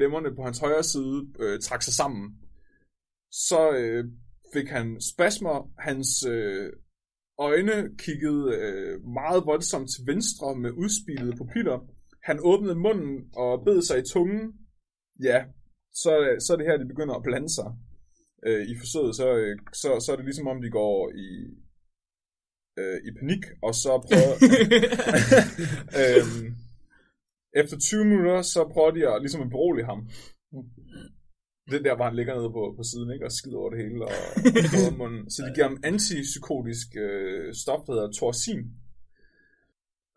[0.00, 2.34] lemmerne på hans højre side øh, trak sig sammen.
[3.30, 4.04] Så øh,
[4.52, 6.72] fik han spasmer, hans øh,
[7.38, 11.78] øjne kiggede øh, meget voldsomt til venstre med udspilede pupiller.
[12.22, 14.52] Han åbnede munden og bed sig i tungen.
[15.22, 15.44] Ja,
[15.92, 17.68] så, så er det her, de begynder at blande sig
[18.46, 19.16] øh, i forsøget.
[19.16, 19.26] Så,
[19.72, 21.30] så, så er det ligesom om, de går i,
[22.78, 24.34] øh, i panik, og så prøver...
[26.00, 26.46] øhm,
[27.60, 30.00] efter 20 minutter, så prøver de at, ligesom at berolige ham.
[31.70, 33.24] Det der, hvor han ligger nede på, på siden, ikke?
[33.28, 34.14] Og skider over det hele, og,
[34.74, 35.12] og.
[35.34, 38.60] Så de giver ham antipsykotisk øh, stof, der hedder torsin,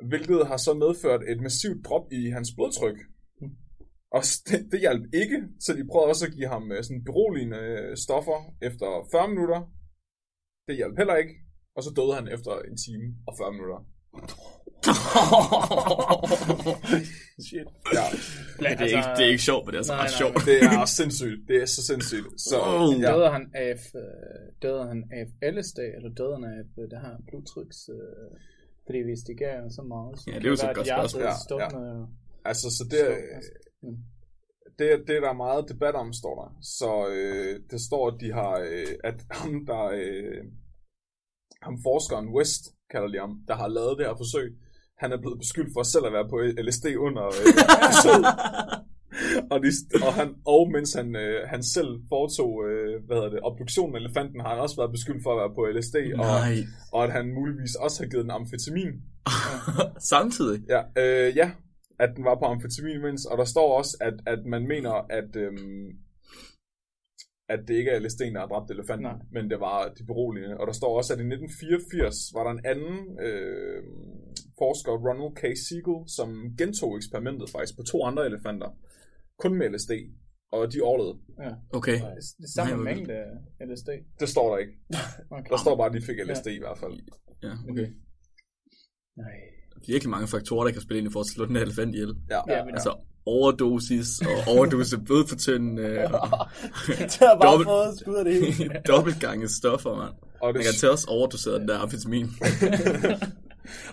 [0.09, 2.99] hvilket har så medført et massivt drop i hans blodtryk.
[4.15, 7.03] Og s- det, det hjalp ikke, så de prøvede også at give ham øh, sådan
[7.09, 9.59] beroligende øh, stoffer efter 40 minutter.
[10.67, 11.33] Det hjalp heller ikke,
[11.75, 13.79] og så døde han efter en time og 40 minutter.
[17.47, 17.67] Shit.
[17.97, 18.05] Ja,
[18.63, 20.21] Men det, er ikke, det er ikke sjovt, men det er altså Nej, ret nej,
[20.21, 20.35] sjovt.
[20.49, 21.39] det er sindssygt.
[21.49, 22.27] Det er så sindssygt.
[22.49, 23.01] Så, Oh.
[23.01, 23.07] ja.
[23.13, 27.13] Døde han af, øh, døde han af LSD, eller døde han af øh, det her
[27.27, 27.79] blodtryks...
[27.97, 28.27] Øh,
[28.85, 31.61] fordi hvis de gav så meget, så Ja, det er jo så godt spørgsmål.
[31.61, 32.07] Ja, og-
[32.45, 33.17] Altså, så det, er-
[33.83, 33.97] Mm.
[34.79, 36.49] det, er- det er der meget debat om, står der.
[36.79, 40.41] Så øh, det står, at de har, øh, at ham der, øh,
[41.65, 44.47] ham forskeren West, kalder de ham, der har lavet det her forsøg,
[44.99, 47.51] han er blevet beskyldt for selv at være på LSD under øh,
[49.51, 49.71] og, de,
[50.07, 53.99] og, han, og mens han, øh, han selv foretog øh, hvad hedder det, obduktionen af
[53.99, 56.55] elefanten, har han også været beskyldt for at være på LSD, og, Nej.
[56.93, 58.91] og at han muligvis også har givet den amfetamin.
[60.13, 60.59] Samtidig.
[60.69, 61.51] Ja, øh, ja,
[61.99, 65.35] at den var på amfetamin imens, og der står også, at, at man mener, at,
[65.35, 65.87] øhm,
[67.53, 69.25] at det ikke er LSD'en, der har dræbt elefanten, Nej.
[69.35, 70.57] men det var de beroligende.
[70.59, 73.79] Og der står også, at i 1984 var der en anden øh,
[74.61, 75.43] forsker, Ronald K.
[75.65, 76.29] Siegel, som
[76.61, 78.69] gentog eksperimentet faktisk på to andre elefanter,
[79.43, 79.91] kun med LSD,
[80.55, 81.17] og de overlevede.
[81.45, 81.51] Ja.
[81.79, 81.97] Okay.
[82.01, 83.13] Det er det samme Nej, mængde
[83.59, 83.89] af LSD.
[84.21, 84.73] Det står der ikke.
[85.37, 85.49] Okay.
[85.51, 86.95] Der står bare, at de fik LSD i hvert fald.
[87.47, 87.87] Ja, okay.
[89.23, 89.35] Nej.
[89.87, 91.95] Virkelig mange faktorer, der kan spille ind i forhold til at slå den her elefant
[91.95, 92.13] ihjel.
[92.33, 92.91] Ja, Ja, ja, men- Altså
[93.29, 96.47] overdosis og overdose blodfortyndende og
[96.87, 98.81] Det har bare Dobbelt- fået skud af det hele.
[98.93, 100.13] dobbeltgange stoffer, mand.
[100.41, 102.27] og Man det, kan til også overdosere den der amfetamin.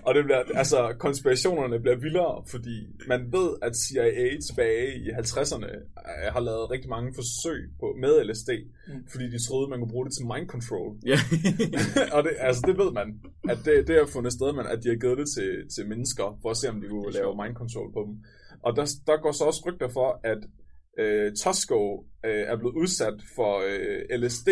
[0.07, 2.77] Og det bliver, altså, konspirationerne bliver vildere, fordi
[3.13, 8.13] man ved, at CIA tilbage i 50'erne øh, har lavet rigtig mange forsøg på, med
[8.29, 8.51] LSD,
[8.89, 9.01] mm.
[9.13, 10.91] fordi de troede, man kunne bruge det til mind control.
[11.13, 11.19] ja.
[12.17, 13.09] og det, altså, det ved man,
[13.53, 16.27] at det, det har fundet sted, man, at de har givet det til, til mennesker,
[16.43, 18.15] for at se, om de kunne lave mind control på dem.
[18.63, 20.41] Og der, der går så også rygter for, at
[20.99, 24.49] øh, Tosco øh, er blevet udsat for øh, LSD,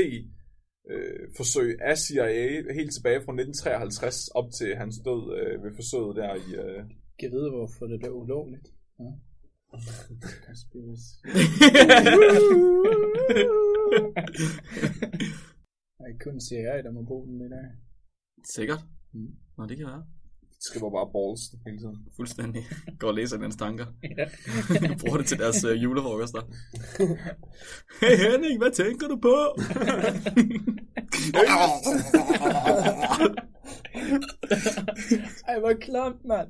[0.91, 6.17] øh, forsøg af CIA helt tilbage fra 1953 op til hans død øh, ved forsøget
[6.17, 6.49] der i...
[6.63, 6.85] Øh,
[7.21, 8.69] Kan vide, hvorfor det blev ulovligt.
[9.01, 9.11] Ja.
[16.01, 17.69] Jeg kun CIA, der må bruge den i dag.
[18.55, 18.83] Sikkert.
[19.57, 20.07] Nå, det kan være.
[20.67, 21.99] Skriver bare balls hele tiden.
[22.17, 22.63] Fuldstændig.
[22.99, 23.87] Går og læser deres tanker.
[24.19, 24.27] Ja.
[25.01, 26.43] Bruger det til deres øh, julefrokoster.
[28.01, 29.37] Hey Henning, hvad tænker du på?
[35.49, 36.49] Ej, hvor klamt, mand.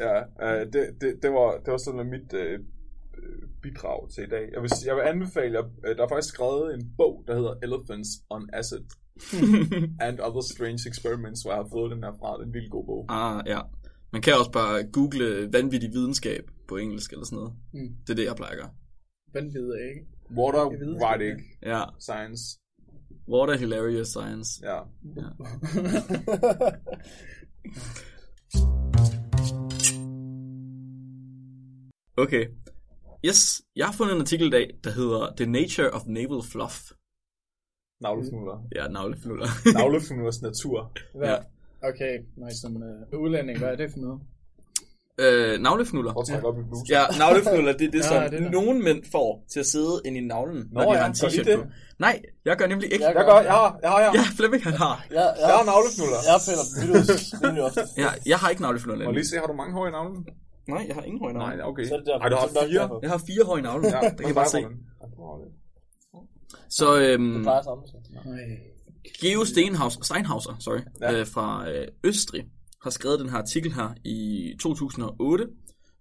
[0.00, 2.60] Ja, øh, det, det, det, var, det var sådan mit øh,
[3.62, 4.48] bidrag til i dag.
[4.52, 7.54] Jeg vil, jeg vil anbefale jer, øh, der er faktisk skrevet en bog, der hedder
[7.62, 8.84] Elephants on Acid
[10.06, 12.32] and Other Strange Experiments, hvor jeg har fået den her fra.
[12.36, 13.06] Det er en vildt god bog.
[13.08, 13.60] ah, ja.
[14.12, 17.52] Man kan også bare google vanvittig videnskab på engelsk eller sådan noget.
[17.72, 17.94] Mm.
[18.06, 18.70] Det er det, jeg plejer at gøre.
[19.34, 20.00] Vanvid, ikke?
[20.38, 20.64] Water
[21.02, 21.82] Writing Ja.
[21.98, 22.42] Science.
[23.28, 24.60] Water Hilarious Science.
[24.62, 24.78] Ja.
[25.16, 25.28] Ja.
[32.16, 32.46] Okay.
[33.26, 36.90] Yes, jeg har fundet en artikel i dag, der hedder The Nature of Naval Fluff.
[38.06, 38.56] Navlefnuller.
[38.78, 39.48] Ja, navlefnuller.
[39.78, 40.76] Navlefnullers natur.
[41.18, 41.28] Hvad?
[41.28, 41.36] Ja.
[41.88, 42.72] Okay, mig som
[43.12, 44.20] uh, udlænding, hvad er det for noget?
[45.24, 46.12] øh, navlefnuller.
[46.12, 46.86] Prøv at trække op i blusen.
[46.96, 48.50] Ja, navlefnuller, det er det, Ja, som det der.
[48.58, 51.16] nogle mænd får til at sidde ind i navlen, når Nå de ja, har en
[51.20, 51.56] t-shirt det?
[51.58, 51.64] på.
[51.98, 52.14] Nej,
[52.48, 53.04] jeg gør nemlig ikke.
[53.04, 54.14] Jeg Jeg gør, jeg har, jeg har, jeg har.
[54.20, 54.94] Ja, Flemming han har.
[55.10, 56.18] Jeg, jeg, Jeg har navlefnuller.
[56.30, 57.04] Jeg finder videoer
[57.44, 57.80] rimelig ofte.
[58.04, 59.04] Ja, jeg har ikke navlefnuller.
[59.04, 60.20] Må lige se, har du mange hår i navlen?
[60.74, 61.58] Nej, jeg har ingen hår i navlen.
[61.58, 61.84] Nej, okay.
[61.88, 62.22] Så er det derfor.
[62.24, 62.84] Ej, du har fire.
[63.04, 63.86] Jeg har fire hår i navlen.
[63.94, 64.60] Ja, det kan jeg bare se.
[66.68, 67.84] Så øhm, Det plejer sammen.
[69.20, 71.12] Geo Steinhaus, Steinhauser sorry, Ja.
[71.12, 71.20] ja.
[71.20, 72.44] øh, fra øh, Østrig
[72.82, 75.46] har skrevet den her artikel her i 2008.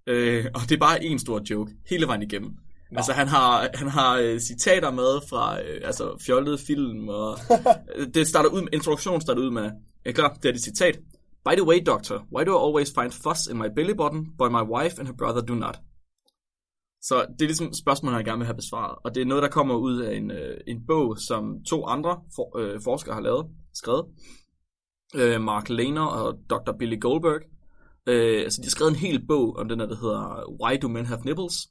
[0.07, 2.49] Øh, og det er bare en stor joke, hele vejen igennem.
[2.91, 2.97] Nå.
[2.97, 7.37] Altså han har, han har øh, citater med fra øh, altså, fjollede film, og
[7.95, 9.71] øh, det starter ud med, introduktionen starter ud med,
[10.05, 10.99] øh, klar, det er det citat.
[11.49, 14.51] By the way, doctor, why do I always find fuss in my belly button, but
[14.51, 15.79] my wife and her brother do not?
[17.03, 18.95] Så det er ligesom spørgsmål, jeg gerne vil have besvaret.
[19.03, 22.21] Og det er noget, der kommer ud af en, øh, en bog, som to andre
[22.35, 24.05] for, øh, forskere har lavet, skrevet.
[25.15, 26.71] Øh, Mark Lehner og Dr.
[26.79, 27.41] Billy Goldberg.
[28.07, 30.87] Øh, så de har skrevet en hel bog om den der, der hedder Why Do
[30.87, 31.67] Men Have Nipples?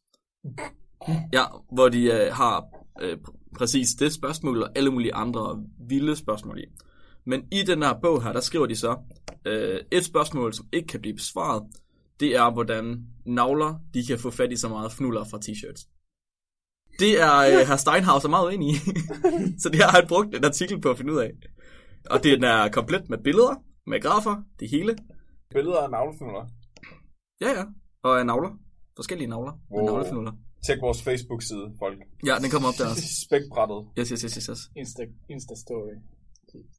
[1.32, 2.64] Ja, hvor de øh, har
[3.02, 6.64] øh, pr- præcis det spørgsmål og alle mulige andre vilde spørgsmål i.
[7.26, 8.96] Men i den her bog her, der skriver de så,
[9.46, 11.62] øh, et spørgsmål, som ikke kan blive besvaret,
[12.22, 12.84] det er, hvordan
[13.26, 15.82] navler, de kan få fat i så meget fnuller fra t-shirts.
[16.98, 18.76] Det er øh, herr Steinhauser meget uenig i.
[19.62, 21.30] så det har han brugt en artikel på at finde ud af.
[22.10, 23.54] Og den er komplet med billeder,
[23.86, 24.96] med grafer, det hele.
[25.54, 26.44] Billeder af navlefnuller.
[27.40, 27.64] Ja, ja.
[28.02, 28.50] Og af navler.
[28.96, 29.52] Forskellige navler.
[29.52, 29.80] Wow.
[29.80, 29.86] Wow.
[29.86, 30.32] Navlefnuller.
[30.66, 31.98] Tjek vores Facebook-side, folk.
[32.26, 33.02] Ja, den kommer op der også.
[33.26, 33.80] Spækbrættet.
[33.98, 34.60] Yes, yes, yes, yes, yes.
[34.76, 35.94] Insta, Insta story.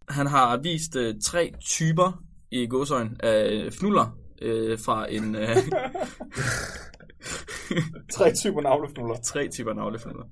[0.10, 5.36] Han har vist øh, tre typer i godsøjen af fnuller øh, fra en...
[5.36, 5.48] Øh,
[8.14, 9.16] Tre typer navlefnuller.
[9.32, 10.24] tre typer navlefnuller.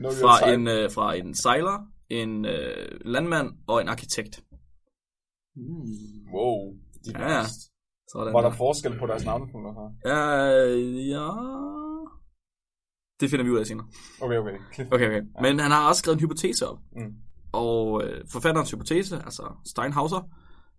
[0.00, 4.42] Fra en, øh, fra en sejler, en øh, landmand og en arkitekt.
[5.56, 6.32] Mm.
[6.34, 6.72] Wow.
[7.04, 7.42] De Ja, ja.
[8.12, 9.88] Sådan Var der forskel på deres navlefnuller her?
[10.06, 11.28] Øh, ja...
[13.20, 13.86] Det finder vi ud af senere.
[14.20, 14.52] Okay, okay.
[14.92, 15.22] Okay, okay.
[15.42, 16.78] Men han har også skrevet en hypotese op.
[16.96, 17.14] Mm.
[17.52, 20.28] Og øh, forfatterens hypotese, altså Steinhauser,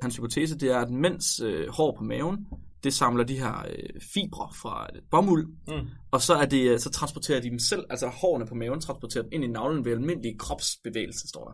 [0.01, 2.47] hans hypotese, det er, at mens øh, hår på maven,
[2.83, 5.87] det samler de her øh, fibre fra øh, bomuld, Mm.
[6.11, 9.21] og så, er det, øh, så transporterer de dem selv, altså hårene på maven, transporterer
[9.23, 11.53] dem ind i navlen ved almindelig kropsbevægelse, står der.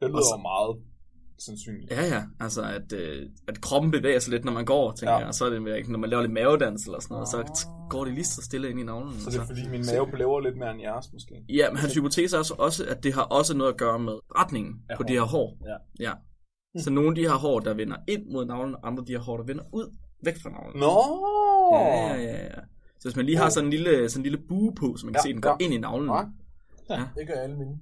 [0.00, 0.76] Det lyder så- meget
[1.38, 1.90] sandsynligt.
[1.90, 5.14] Ja, ja, altså at, øh, at kroppen bevæger sig lidt, når man går, tænker Ja.
[5.14, 5.18] ja.
[5.18, 7.88] jeg, og så er det, når man laver lidt mavedans eller sådan noget, så t-
[7.90, 9.20] går det lige så stille ind i navlen.
[9.20, 11.34] Så det er fordi, min mave blæver lidt mere end jeres, måske.
[11.48, 14.12] Ja, men hans hypotese er også, også, at det har også noget at gøre med
[14.40, 15.58] retningen Af på de her hår.
[15.70, 16.06] Ja.
[16.08, 16.12] ja.
[16.78, 19.36] Så nogle de her hår, der vender ind mod navlen, og andre de her hår,
[19.36, 20.80] der vender ud, væk fra navlen.
[20.80, 21.26] Nå!
[21.72, 22.60] Ja, ja, ja, ja.
[23.00, 25.12] Så hvis man lige har sådan en lille, sådan en lille bue på, så man
[25.14, 25.64] kan Ja, se, den går ja.
[25.64, 26.10] ind i navlen.
[26.90, 27.02] Ja.
[27.16, 27.78] Det gør alle mine.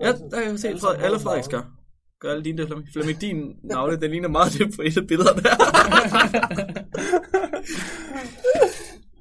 [0.00, 1.62] Ja, der kan jeg se, Alle Frederik, sammen alle har Frederiks gør.
[2.20, 2.88] Gør alle dine det, Flemming.
[2.92, 5.56] Flemming, din navle, den ligner meget det på et af billederne der.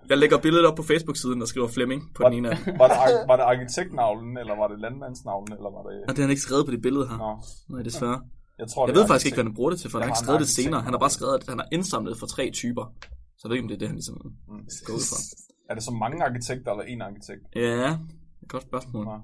[0.09, 2.79] jeg lægger billedet op på Facebook-siden og skriver Flemming på den ene af dem.
[2.79, 6.01] Var det, ar- var det arkitektnavlen, eller var det landmandsnavlen, eller var det...
[6.01, 7.17] Og det har han ikke skrevet på det billede her.
[7.17, 7.37] Nå,
[7.75, 8.21] Nej, desværre.
[8.59, 10.23] Jeg tror, Jeg ved faktisk ikke, hvad han bruger det til, for han har ikke
[10.25, 10.81] skrevet det senere.
[10.81, 12.93] Han har bare skrevet, at han har indsamlet for tre typer.
[13.37, 14.15] Så jeg ved ikke, om det er det, han ligesom
[14.47, 14.65] Mm.
[14.85, 15.17] går ud fra.
[15.69, 17.41] Er det så mange arkitekter, eller en arkitekt?
[17.55, 17.97] Ja,
[18.47, 19.05] godt spørgsmål.
[19.05, 19.17] Nå.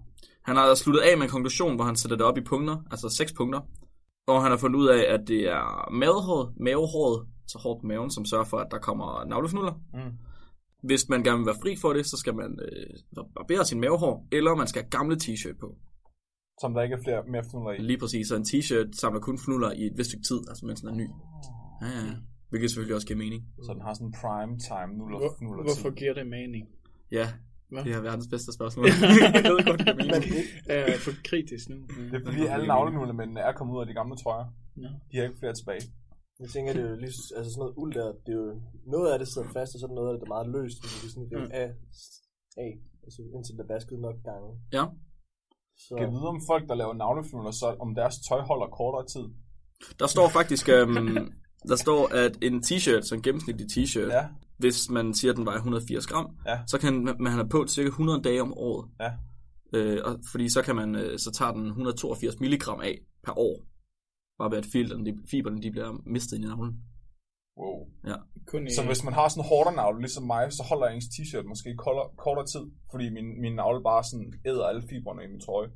[0.44, 3.10] Han har sluttet af med en konklusion, hvor han sætter det op i punkter, altså
[3.10, 3.60] seks punkter.
[4.28, 8.12] Og han har fundet ud af, at det er mavehåret, mavehåret, så hår på maven,
[8.12, 9.74] som sørger for, at der kommer navlefnuller.
[9.94, 10.12] Mm.
[10.84, 14.28] Hvis man gerne vil være fri for det, så skal man øh, barbere sin mavehår,
[14.32, 15.76] eller man skal have gamle t-shirt på.
[16.62, 17.78] Som der ikke er flere mere fnuller i.
[17.92, 20.80] Lige præcis, så en t-shirt samler kun fnuller i et vist stykke tid, altså mens
[20.82, 21.08] den er ny.
[21.82, 22.14] Ja, ja.
[22.50, 23.42] Hvilket selvfølgelig også giver mening.
[23.66, 26.64] Så den har sådan en prime time nuller, Hvor, nuller hvorfor giver det mening?
[27.18, 27.28] Ja,
[27.72, 27.84] Hvad?
[27.86, 28.86] det er verdens bedste spørgsmål.
[29.46, 30.44] jeg ved godt, det giver mening.
[30.70, 31.78] Jeg er for kritisk nu.
[32.12, 34.48] Det er fordi alle navlenullemændene er kommet ud af de gamle trøjer.
[34.84, 34.90] Ja.
[35.10, 35.84] De har ikke flere tilbage.
[36.44, 38.48] Jeg tænker, det er jo lige, altså sådan noget uld der, det er jo,
[38.96, 40.50] noget af det sidder fast, og så er der noget af det, der er meget
[40.56, 41.60] løst, så det er sådan rive Mm.
[41.62, 41.68] af,
[42.64, 42.72] af,
[43.06, 44.50] altså indtil det er vasket nok gange.
[44.78, 44.86] Ja.
[45.78, 49.26] Så, Kan vide om folk, der laver navlefnuller, så om deres tøj holder kortere tid?
[50.00, 51.18] Der står faktisk, øhm,
[51.70, 55.58] der står, at en t-shirt, en gennemsnitlig t-shirt, Ja, hvis man siger, at den vejer
[55.58, 56.60] 180 gram, Ja.
[56.68, 58.90] så kan man have på cirka 100 dage om året.
[59.00, 59.12] Ja.
[59.74, 63.66] Øh, og, fordi så kan man, øh, så tager den 182 milligram af per år.
[64.40, 66.74] Bare ved at filerne, de, fiberne, de bliver mistet i navlen.
[67.62, 67.80] Wow.
[68.52, 71.06] Kun i, Så hvis man har sådan en hårdere navle, ligesom mig, så holder ens
[71.14, 75.30] t-shirt måske kortere, kortere tid, fordi min, min navle bare sådan æder alle fibrene i
[75.34, 75.70] min trøje.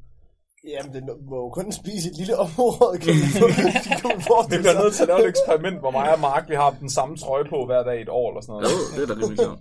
[0.74, 3.46] Jamen, det må jo kun spise et lille område, kan man få
[4.02, 4.20] kan man
[4.54, 6.90] Vi bliver nødt til at lave et eksperiment, hvor mig og Mark vi har den
[6.98, 8.88] samme trøje på hver dag i et år eller sådan Jo, noget.
[8.96, 9.60] det er da rimelig sjovt.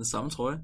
[0.00, 0.58] Den samme trøje.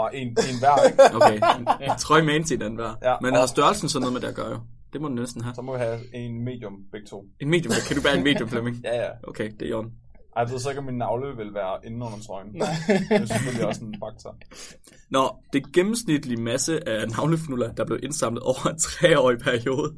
[0.00, 0.98] Og en, en hver, ikke?
[1.18, 2.92] Okay, en, en trøje med en til den hver.
[3.08, 4.60] Ja, Men og- har størrelsen så noget med det at gøre jo?
[4.92, 5.54] Det må den næsten have.
[5.54, 7.24] Så må vi have en medium begge to.
[7.40, 8.80] En medium, kan du bære en medium, Flemming?
[8.84, 9.10] Ja, ja.
[9.22, 9.92] Okay, det er i orden.
[10.36, 12.54] Ej, Jeg ved så om min navle vil være inde under trøjen.
[12.54, 12.62] Det
[13.10, 14.36] er selvfølgelig også en faktor.
[15.16, 19.96] Nå, det gennemsnitlige masse af navlefnuller, der blev indsamlet over en treårig periode.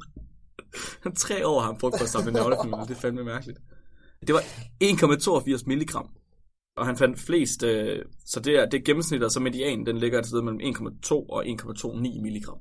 [1.25, 3.59] Tre år har han brugt på at samle navlefnuller, det er fandme mærkeligt.
[4.27, 4.41] Det var
[4.83, 6.09] 1,82 milligram.
[6.77, 10.19] Og han fandt flest, øh, så det er, det er gennemsnittet, så median, den ligger
[10.19, 12.57] et sted mellem 1,2 og 1,29 milligram.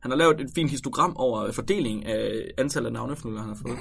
[0.00, 3.78] Han har lavet et fint histogram over fordeling af antallet af navlefnuller, han har fået.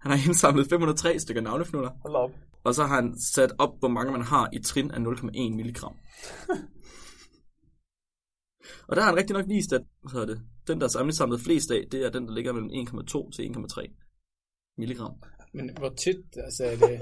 [0.00, 2.30] Han har indsamlet 503 stykker navlefnuller, Hold op.
[2.64, 5.96] og så har han sat op, hvor mange man har i trin af 0,1 milligram.
[8.88, 9.82] og der har han rigtig nok vist, at
[10.12, 12.70] hvad det, den, der er samlet samlet flest af, det er den, der ligger mellem
[12.70, 15.14] 1,2 til 1,3 milligram.
[15.52, 17.00] Men hvor tit, altså er det,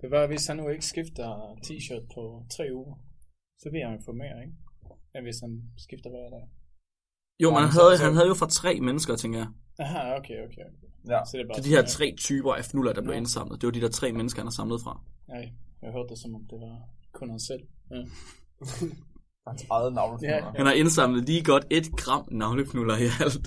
[0.00, 2.94] det var, hvis han nu ikke skifter t-shirt på tre uger,
[3.58, 4.54] så vil han få mere, ikke?
[5.14, 6.48] End hvis han skifter hver dag.
[7.42, 9.48] Jo, Ja, men han havde, han havde jo fra tre mennesker, tænker jeg.
[9.78, 10.44] Aha, okay, okay.
[10.46, 10.62] okay.
[11.08, 11.18] Ja.
[11.24, 13.18] Så det er bare Så de her tre typer af fnuller, der blev Ja.
[13.18, 15.00] indsamlet, det var de der tre mennesker, han har samlet fra.
[15.28, 16.76] Nej, jeg hørte det som om det var
[17.12, 17.62] kun han selv.
[17.90, 17.96] Ja.
[19.48, 20.36] Hans eget navlefnuller.
[20.36, 20.50] Ja.
[20.56, 23.46] Han har indsamlet lige godt et gram navlefnuller i alt.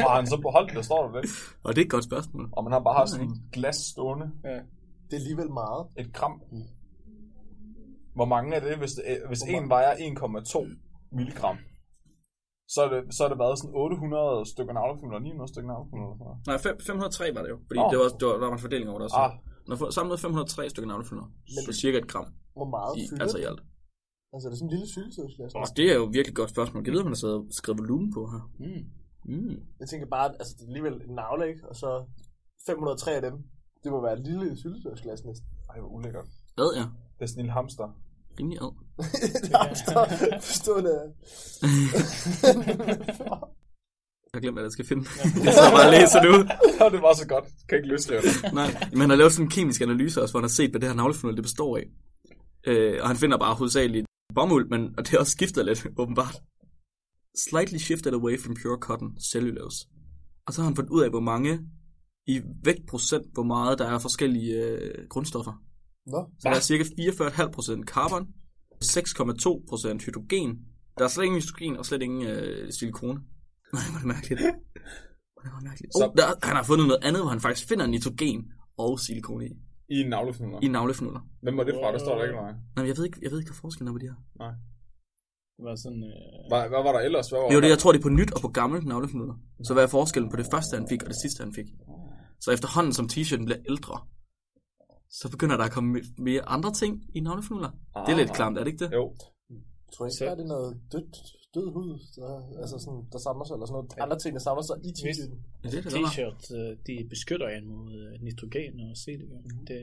[0.00, 1.30] Har han så beholdt det, står der det?
[1.62, 2.48] Og det er et godt spørgsmål.
[2.52, 4.30] Og man har bare haft sådan et glas stående.
[4.44, 4.50] ja.
[5.10, 5.86] Det er alligevel meget.
[5.98, 6.42] Et gram.
[8.14, 10.66] Hvor mange er det, hvis, det, hvis en vejer 1,2
[11.12, 11.56] milligram?
[12.74, 16.06] Så er, det, så er det været sådan 800 stykker navlefnuller, 900 stykker navlefnuller.
[16.08, 16.46] eller sådan noget.
[16.50, 17.86] Nej, fem- 503 var det jo, fordi Nå.
[17.92, 19.20] det var, det var, der var en fordeling over det også.
[19.24, 19.30] Ah.
[19.68, 23.42] Når samlet 503 stykker navlefnuller, Men- så cirka et gram Hvor meget i, altså i
[23.42, 23.48] det?
[23.50, 23.60] alt.
[24.32, 25.52] Altså, er det sådan en lille syltetøjsglas?
[25.54, 26.80] Og det er jo et virkelig godt spørgsmål.
[26.86, 28.42] Jeg ved, om han har siddet og skrevet volumen på her.
[28.64, 28.82] Mm.
[29.32, 29.56] Mm.
[29.80, 31.62] Jeg tænker bare, at altså, det er alligevel en navle, ikke?
[31.70, 31.88] Og så
[32.66, 33.36] 503 af dem.
[33.82, 35.46] Det må være et lille syltetøjsglas næsten.
[35.70, 36.28] Ej, hvor ulækkert.
[36.62, 36.84] Ad, ja.
[37.16, 37.88] Det er sådan en lille hamster.
[38.40, 38.72] Rimelig ad.
[40.36, 41.06] det forstående af.
[44.32, 45.04] Jeg har glemt, hvad jeg skal finde.
[45.46, 46.44] Jeg sidder bare og læser ud.
[46.90, 47.44] det var så godt.
[47.68, 48.54] Kan ikke løsrive det.
[48.54, 50.80] Nej, men han har lavet sådan en kemisk analyse også, hvor han har set, hvad
[50.80, 51.84] det her navlefnuld det består af.
[52.66, 56.42] Øh, og han finder bare hovedsageligt bomuld, men og det er også skiftet lidt, åbenbart.
[57.48, 59.86] Slightly shifted away from pure cotton, cellulose.
[60.46, 61.60] Og så har han fundet ud af, hvor mange
[62.26, 65.52] i vægtprocent, hvor meget der er forskellige øh, grundstoffer.
[66.06, 68.22] Nå, Så der er cirka 44,5% carbon,
[68.84, 70.50] 6,2% hydrogen.
[70.98, 73.20] Der er slet ingen hydrogen og slet ingen øh, silikone.
[73.72, 74.40] Nej, hvor er det mærkeligt.
[75.34, 75.92] Hvor er det mærkeligt.
[75.92, 78.40] Så- Oh, der, han har fundet noget andet, hvor han faktisk finder nitrogen
[78.78, 79.50] og silikone i,
[79.94, 80.58] I en navlefnuller.
[80.62, 81.20] i navlefnuller.
[81.42, 81.92] Hvem var det fra?
[81.92, 82.56] Der står der ikke noget.
[82.76, 84.18] Nej, jeg ved ikke, jeg ved ikke, hvad forskellen er på de her.
[85.56, 86.02] Det var sådan...
[86.12, 87.26] Øh, Hvad, hvad var der ellers?
[87.30, 89.34] Hvad var Det jo det, jeg tror, det er på nyt og på gammelt navlefnuller.
[89.64, 91.68] Så hvad er forskellen på det første, han fik, og det sidste, han fik?
[92.44, 93.96] Så efterhånden, som t-shirten bliver ældre,
[95.20, 95.90] så begynder der at komme
[96.28, 97.70] mere andre ting i navlefnuller.
[98.06, 98.36] Det er lidt Ah.
[98.38, 98.90] klamt, er det ikke det?
[99.00, 99.04] Jo.
[99.86, 101.14] jeg tror ikke, der er det noget dødt,
[101.54, 102.30] død hud, der,
[102.62, 104.04] altså sådan, der samler sig, eller sådan noget.
[104.06, 105.38] Andre ting, der samler sig i t-shirten.
[105.62, 106.12] Ja, det er det, der var.
[106.12, 109.44] T-shirt, øh, de beskytter en mod øh, nitrogen og silikon.
[109.70, 109.80] Det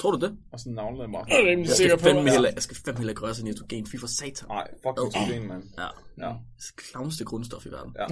[0.00, 0.36] Tror du det?
[0.52, 1.26] Og sådan navnet meget.
[1.28, 2.14] er jeg rimelig Jeg sikker skal på.
[2.14, 3.86] fandme heller, jeg skal fandme heller ikke røre sig nitrogen.
[3.86, 4.48] Fy for satan.
[4.48, 5.62] Nej, fuck nitrogen, mand.
[5.78, 5.82] Ja.
[6.18, 6.28] Ja.
[6.58, 7.96] Det er klamste grundstof i verden.
[7.98, 8.04] Ja.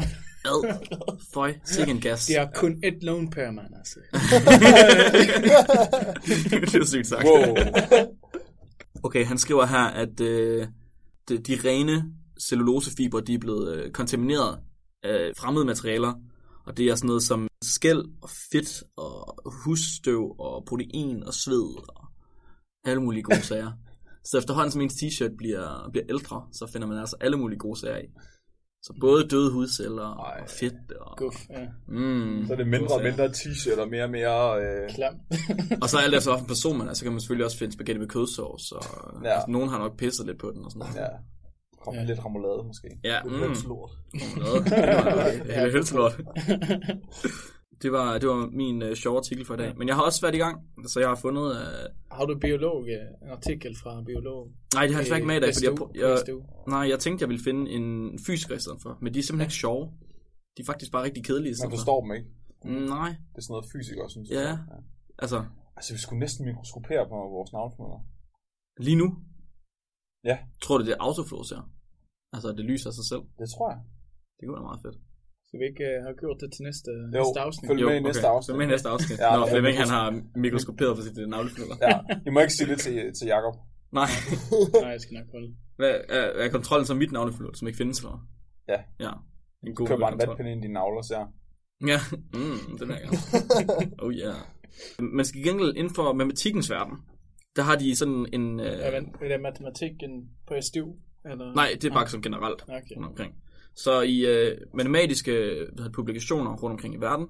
[0.50, 0.78] Ad.
[1.34, 1.54] Føj.
[1.64, 2.26] Sikke en gas.
[2.26, 3.98] De har kun et lone pair, man, altså.
[6.72, 7.24] det er sygt sagt.
[7.24, 7.56] Wow.
[9.02, 10.66] Okay, han skriver her, at øh,
[11.28, 12.04] de, de rene
[12.48, 14.58] cellulosefiber, de er blevet øh, kontamineret
[15.02, 16.12] af fremmede materialer,
[16.68, 21.88] og det er sådan noget som skæld og fedt og husstøv og protein og sved
[21.88, 22.04] og
[22.84, 23.72] alle mulige gode sager.
[24.24, 27.80] Så efterhånden som ens t-shirt bliver, bliver ældre, så finder man altså alle mulige gode
[27.80, 28.06] sager i.
[28.82, 30.40] Så både døde hudceller Ej.
[30.42, 31.16] og fedt og...
[31.18, 31.66] Guf, ja.
[31.88, 34.60] Mm, Så er det mindre og mindre t-shirt og mere og mere...
[34.62, 35.14] Øh, Klam.
[35.82, 37.98] Og så alt efter, hvilken person man er, så kan man selvfølgelig også finde spaghetti
[38.00, 38.72] med kødsovs.
[38.72, 38.82] Og,
[39.24, 39.28] Ja.
[39.28, 39.34] ja.
[39.34, 40.94] altså, nogen har nok pisset lidt på den og sådan noget.
[40.96, 41.08] ja.
[41.90, 42.04] Kom Ja.
[42.04, 42.88] lidt ramolade måske.
[43.04, 43.42] Ja, Det mm.
[43.42, 43.90] er lort.
[44.38, 44.64] Noget.
[45.92, 46.10] Det var.
[47.82, 49.78] Det var, det var min uh, sjove artikel for i dag.
[49.78, 51.42] Men jeg har også været i gang, så jeg har fundet...
[51.50, 52.16] Uh...
[52.18, 54.40] Har du biolog, øh, en artikel fra biolog?
[54.74, 55.66] Nej, det har jeg desværre ikke med i dag, fordi
[56.00, 56.34] jeg, jeg,
[56.74, 58.98] nej, jeg tænkte, jeg ville finde en fysiker i stedet for.
[59.02, 59.84] Men de er simpelthen ikke sjove.
[60.56, 61.76] De er faktisk bare rigtig kedelige i Man for.
[61.76, 62.28] forstår dem ikke.
[62.64, 64.40] Mm, Nej, Det er sådan noget fysikere, synes Ja.
[64.48, 64.58] jeg.
[65.24, 65.38] altså
[65.76, 68.00] Altså, vi skulle næsten mikroskopere på vores navnfnuller.
[68.86, 69.08] lige nu.
[70.30, 70.36] Ja.
[70.62, 71.62] Tror du, det er autoflows her?
[72.34, 73.22] Altså, det lyser af sig selv.
[73.40, 73.80] Det tror jeg.
[74.36, 74.96] Det kunne være meget fedt.
[75.46, 77.66] Skal vi ikke uh, have gjort det til næste, Jo, næste afsnit?
[77.70, 78.52] følg med i næste afsnit.
[78.54, 79.18] Så med i næste afsnit.
[79.24, 80.06] Ja, er Flemming han har
[80.44, 81.76] mikroskoperet på sit øh, navlefnuller.
[81.88, 81.94] Ja,
[82.26, 83.54] I må ikke sige det til, til Jacob.
[84.00, 84.10] Nej.
[84.84, 85.50] Nej, jeg skal nok holde.
[85.80, 88.12] Hvad, er, er kontrollen så mit navlefnuld, som ikke findes for?
[88.72, 88.78] Ja.
[89.06, 89.12] Ja.
[89.66, 91.24] En god Køb bare en vatpinde ind i dine navler, så ja.
[91.92, 91.98] Ja,
[92.32, 93.10] mm, den er jeg.
[94.02, 94.34] Oh yeah.
[94.98, 96.96] Man skal gengæld inden for matematikkens verden,
[97.56, 98.60] der har de sådan en...
[98.60, 100.12] Øh, Ja, men er det matematikken
[100.48, 100.92] på SDU?
[101.24, 101.54] Eller?
[101.54, 102.96] nej, det er bare sådan generelt Okay.
[102.96, 103.34] rundt omkring.
[103.74, 107.26] Så i øh, matematiske hvad hedder, publikationer rundt omkring i verden,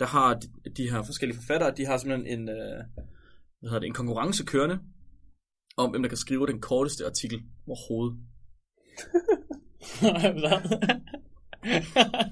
[0.00, 2.56] der har de, de her forskellige forfattere, de har simpelthen en, øh,
[3.60, 4.78] hvad hedder det, en konkurrence kørende,
[5.76, 8.18] om hvem der kan skrive den korteste artikel overhovedet.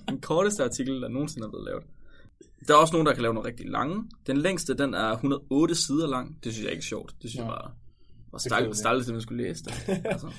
[0.09, 1.85] Den korteste artikel, der nogensinde er blevet lavet.
[2.69, 4.05] Der er også nogen, der kan lave nogle rigtig lange.
[4.27, 6.45] Den længste, den er 108 sider lang.
[6.45, 7.15] Det synes jeg ikke er sjovt.
[7.23, 7.45] Det synes Nå.
[7.45, 7.71] jeg bare
[8.33, 9.73] var stejligt, at man skulle læse det.
[10.05, 10.33] Altså,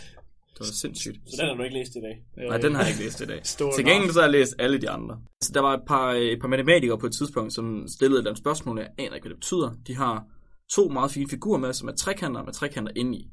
[0.53, 1.19] det var sindssygt.
[1.25, 2.23] Så den har du ikke læst i dag.
[2.49, 3.41] Nej, den har jeg ikke læst i dag.
[3.75, 5.21] Til gengæld så har jeg læst alle de andre.
[5.41, 8.79] Så der var et par, et par matematikere på et tidspunkt, som stillede andet spørgsmål,
[8.79, 9.73] jeg aner ikke, hvad det betyder.
[9.87, 10.25] De har
[10.71, 13.31] to meget fine figurer med, som er trekanter med trekanter inde i.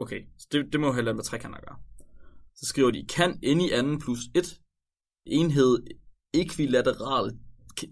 [0.00, 1.76] Okay, så det, det må jo have med trekanter gøre.
[2.54, 4.60] Så skriver de, kan n i anden plus 1
[5.26, 5.78] enhed
[6.34, 7.30] ekvilateral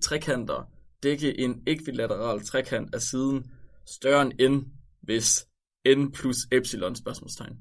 [0.03, 3.51] trekanter dække en ekvilateral trekant af siden
[3.87, 5.47] større end n, hvis
[5.97, 7.57] n plus epsilon spørgsmålstegn.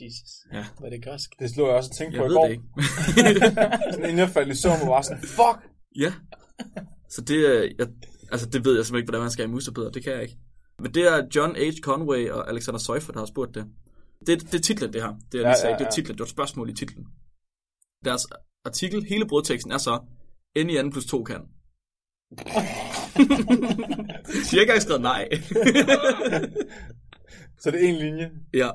[0.00, 0.30] Jesus.
[0.52, 0.64] Ja.
[0.78, 1.30] Hvad er det græsk?
[1.38, 2.46] Det slog jeg også og tænkte Jeg på i ved går.
[2.46, 2.64] det ikke.
[3.92, 5.58] Sådan inden jeg faldt i søvn, var jeg sådan, fuck!
[5.96, 6.12] Ja.
[7.10, 7.86] Så det er, jeg,
[8.32, 9.90] altså det ved jeg simpelthen ikke, hvordan man skal i musebidder.
[9.90, 10.36] Det kan jeg ikke.
[10.78, 11.60] Men det er John H.
[11.82, 13.66] Conway og Alexander Seufert, der har spurgt det.
[14.26, 15.14] Det, det er titlen, det her.
[15.32, 16.14] Det er, Ja, ja, sagde, ja, det er titlen.
[16.14, 17.06] Det var et spørgsmål i titlen.
[18.04, 18.26] Deres
[18.64, 19.98] artikel, hele brudteksten er så,
[20.64, 21.40] n i anden plus 2 kan.
[22.34, 22.42] De
[24.50, 25.28] har ikke engang skrevet nej.
[27.62, 28.30] Så det er en linje.
[28.54, 28.70] Ja.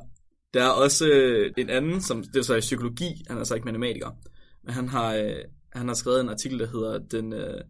[0.54, 3.56] Der er også øh, en anden, som det er så i psykologi, han er så
[3.56, 4.12] ikke matematiker,
[4.64, 5.43] men han har, øh,
[5.74, 7.64] han har skrevet en artikel, der hedder Den, øh,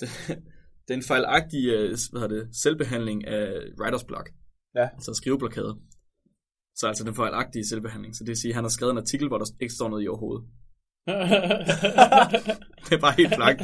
[0.00, 0.08] den,
[0.88, 3.48] den fejlagtige øh, hvad hedder det, selvbehandling af
[3.80, 4.30] writer's block.
[4.74, 4.88] Ja.
[4.94, 5.78] Altså skriveblokade.
[6.76, 8.16] Så altså den fejlagtige selvbehandling.
[8.16, 10.04] Så det vil sige, at han har skrevet en artikel, hvor der ikke står noget
[10.04, 10.46] i overhovedet.
[12.86, 13.62] Det er bare helt blankt.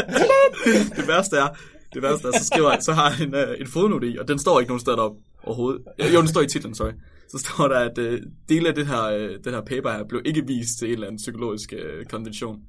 [0.96, 1.48] det værste er,
[1.94, 4.38] det værste er, så skriver han, så har han uh, en fodnote i, og den
[4.38, 5.82] står ikke nogen steder op overhovedet.
[6.14, 6.92] Jo, den står i titlen, sorry.
[7.28, 8.18] Så står der, at uh,
[8.48, 11.06] dele af det her, uh, den her paper her blev ikke vist til en eller
[11.06, 12.56] anden psykologisk uh, konvention.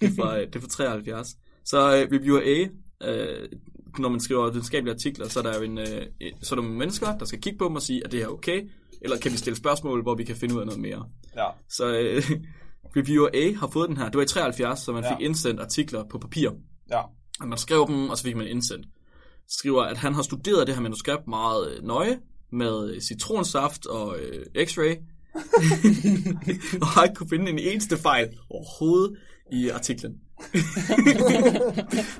[0.00, 1.28] det, er fra, det er fra 73.
[1.64, 2.62] Så uh, reviewer A,
[3.10, 3.48] uh,
[3.98, 5.84] når man skriver videnskabelige artikler, så er der jo en, uh,
[6.42, 8.26] så er der nogle mennesker, der skal kigge på dem og sige, at det her
[8.26, 8.62] er okay,
[9.00, 11.04] eller kan vi stille spørgsmål, hvor vi kan finde ud af noget mere.
[11.36, 11.46] Ja.
[11.68, 12.22] Så øh,
[12.96, 14.04] reviewer A har fået den her.
[14.04, 15.16] Det var i 73, så man Ja.
[15.16, 16.50] fik indsendt artikler på papir.
[16.90, 17.00] Ja.
[17.40, 18.86] Og man skrev dem, og så fik man indsendt.
[19.48, 22.18] Skriver, at han har studeret det her manuskript meget øh, nøje,
[22.52, 25.02] med øh, citronsaft og øh, x-ray.
[26.82, 29.18] og har ikke kunne finde en eneste fejl overhovedet
[29.52, 30.12] i artiklen.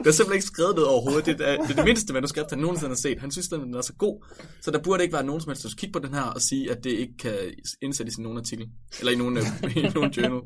[0.03, 1.27] der er simpelthen ikke skrevet noget overhovedet.
[1.27, 3.21] Det er det, er det mindste manuskript, han nogensinde har set.
[3.21, 4.25] Han synes, den er så god.
[4.61, 6.41] Så der burde ikke være nogen som helst, der skulle kigge på den her og
[6.41, 7.35] sige, at det ikke kan
[7.83, 8.69] indsættes i nogen artikel.
[8.99, 10.41] Eller i nogen, øh, i nogen journal.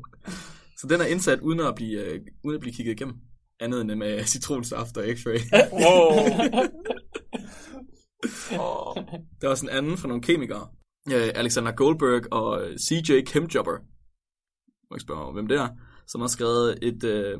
[0.77, 3.15] Så den er indsat uden at blive, øh, uden at blive kigget igennem.
[3.59, 5.41] Andet end med citronsaft og x-ray.
[5.71, 6.25] Wow.
[9.41, 10.67] Der var også en anden fra nogle kemikere.
[11.11, 13.77] Øh, Alexander Goldberg og CJ Kemjobber.
[14.89, 15.67] Må ikke spørge mig, hvem det er.
[16.07, 17.39] Som har skrevet et, øh,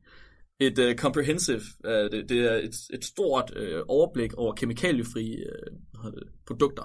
[0.66, 6.12] et øh, comprehensive, øh, det, det er et, et stort øh, overblik over kemikaliefri øh,
[6.46, 6.84] produkter.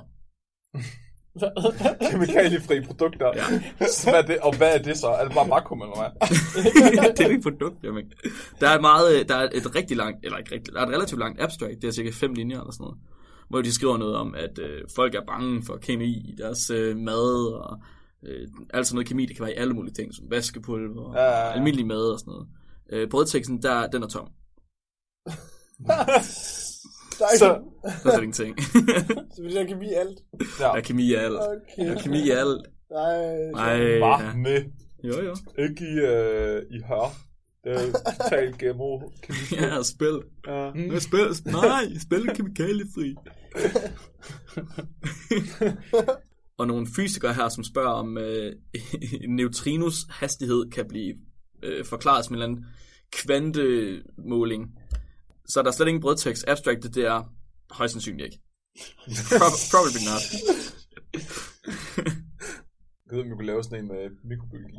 [2.12, 3.32] Kemikaliefri produkter.
[3.36, 3.44] Ja.
[4.12, 5.08] Hvad det, og hvad er det så?
[5.08, 6.12] Er det bare vakuum eller hvad?
[7.18, 8.10] det er ikke produkt, jeg mener.
[8.60, 10.94] Der er, meget, øh, der er et rigtig langt, eller ikke rigtig, der er et
[10.94, 12.98] relativt langt abstract, det er cirka fem linjer eller sådan noget,
[13.50, 16.98] hvor de skriver noget om, at øh, folk er bange for kemi i deres øh,
[16.98, 17.80] mad, og
[18.24, 21.30] øh, altså noget kemi, det kan være i alle mulige ting, som vaskepulver, Ja, ja,
[21.32, 21.54] ja, ja.
[21.54, 22.48] almindelig mad og sådan noget.
[22.92, 24.28] Øh, brødteksten, der, den er tom.
[27.20, 28.60] Der er, Så, Der er slet ingenting.
[29.36, 30.20] så vil jeg kemi alt.
[30.60, 30.76] der ja.
[30.78, 31.36] er kemi i alt.
[31.40, 31.90] Okay.
[31.90, 32.62] Der er kemi i alt.
[32.92, 33.52] Nej.
[33.52, 34.34] Nej, Bare ja.
[34.34, 34.64] med.
[35.04, 35.36] Jo, jo.
[35.64, 37.27] Ikke i, øh, i hør.
[37.68, 37.92] Er
[38.24, 39.00] totalt GMO.
[39.62, 40.22] Ja, spil.
[40.48, 40.72] Ja.
[40.76, 41.00] Mm.
[41.00, 43.16] Spil, nej, spil kemikaliefri.
[46.60, 48.56] og nogle fysikere her, som spørger om øh,
[49.38, 51.16] neutrinos hastighed kan blive
[51.64, 52.66] øh, forklaret som en eller anden
[53.12, 54.80] kvantemåling.
[55.46, 56.46] Så der er slet ingen brødtekst.
[56.48, 57.34] Abstracted, det er
[57.72, 58.40] højst sandsynligt ikke.
[59.10, 60.24] Prob- probably not.
[63.06, 64.78] Jeg ved, om vi kunne lave sådan en med mikrobiologi.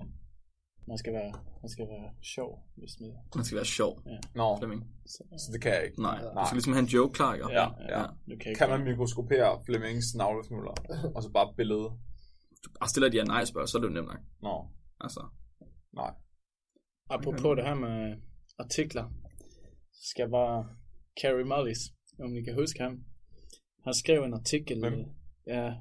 [0.89, 1.33] Man skal være,
[1.63, 3.11] man skal være sjov, hvis man...
[3.35, 4.03] Man skal være sjov,
[4.35, 4.83] Nå, Flemming.
[5.07, 6.03] Så, så det kan jeg ikke.
[6.03, 6.43] Nej, Nej.
[6.43, 7.51] du skal ligesom have en joke klar, ikke?
[7.53, 8.05] Ja, ja.
[8.31, 10.75] du kan Kan man mikroskopere Flemmings navlesmuller,
[11.15, 11.89] og så bare billede?
[12.81, 14.23] Bare stiller de her nej-spørg, så er det jo nemt nok.
[14.43, 14.55] Nå,
[15.01, 15.23] Altså.
[15.95, 16.13] nej.
[17.11, 18.17] Apropos det her med
[18.59, 19.05] artikler,
[19.93, 20.67] så skal jeg bare...
[21.23, 21.79] Carrie Mullis,
[22.25, 23.05] om I kan huske ham.
[23.85, 24.79] Han skrev en artikel...
[24.81, 25.05] Hvem?
[25.49, 25.73] Ja.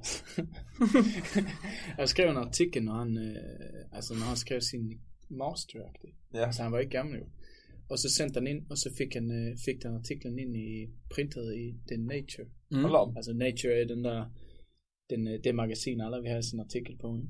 [1.99, 4.99] han skrev en artikel, når han, øh, altså når han skrev sin
[5.29, 5.79] master
[6.33, 6.45] Ja.
[6.45, 7.25] Altså han var ikke gammel jo.
[7.89, 10.69] Og så sendte han ind, og så fik han, øh, fik den artiklen ind i
[11.13, 12.47] printet i The Nature.
[12.71, 13.17] Mm.
[13.17, 14.25] Altså Nature er den der,
[15.09, 17.15] den, øh, det magasin, alle vil have sin artikel på.
[17.15, 17.27] Ikke?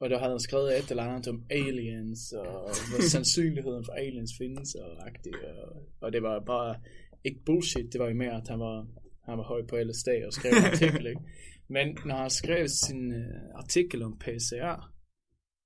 [0.00, 2.52] Og der havde han skrevet et eller andet om aliens, og
[2.88, 6.80] hvor sandsynligheden for aliens findes, og, agtigt, og, og det var bare
[7.24, 8.86] ikke bullshit, det var jo mere, at han var,
[9.28, 11.20] han var høj på LSD og skrev en artikel, ikke?
[11.68, 14.92] Men når han skrev sin øh, artikel om PCR,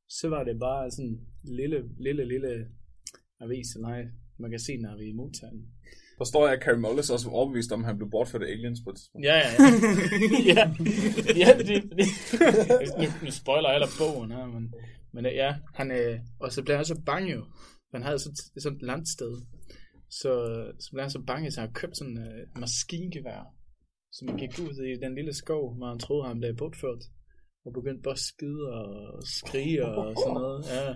[0.08, 2.66] så var det bare sådan en lille, lille, lille
[3.40, 4.00] avis, nej,
[4.38, 5.60] magasin, der vi i modtagen.
[6.18, 8.50] Der står jeg, at Carrie Mullis også var overbevist om, at han blev bortført af
[8.52, 9.24] aliens på et tidspunkt.
[9.26, 9.50] Ja, ja,
[10.50, 10.54] ja.
[10.54, 10.64] ja,
[11.42, 12.06] ja det, det.
[12.98, 14.74] nu, nu spoiler jeg eller bogen her, men,
[15.12, 17.44] men øh, ja, han, øh, og så blev han så bange jo.
[17.94, 19.32] Han havde sådan, sådan et landsted.
[20.10, 20.32] Så,
[20.80, 23.54] så blev han så bange, så han købte sådan en øh, maskingevær,
[24.20, 27.02] som han gik ud i den lille skov, hvor han troede, han blev bortført.
[27.64, 28.86] Og begyndte bare at skide og
[29.38, 30.60] skrige og sådan noget.
[30.74, 30.86] Ja.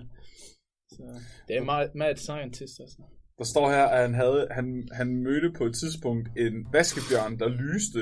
[0.95, 1.03] Så
[1.47, 3.01] det er meget mad scientist, altså.
[3.37, 4.67] Der står her, at han, havde, han,
[4.99, 8.01] han mødte på et tidspunkt en vaskebjørn, der lyste,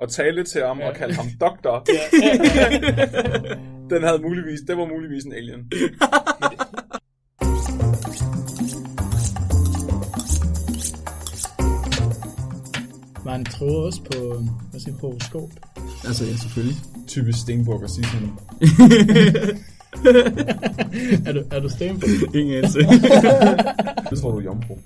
[0.00, 1.74] og talte til ham og kaldte ham doktor.
[3.92, 5.62] Den havde muligvis, det var muligvis en alien.
[13.30, 15.50] Man tror også på, hvad siger, horoskop.
[16.04, 16.76] Altså, ja, selvfølgelig.
[17.06, 18.30] Typisk Stenburg at sige sådan.
[21.26, 21.68] er du, er du
[22.00, 22.78] på Ingen anelse.
[24.10, 24.76] Det tror du er jomfru.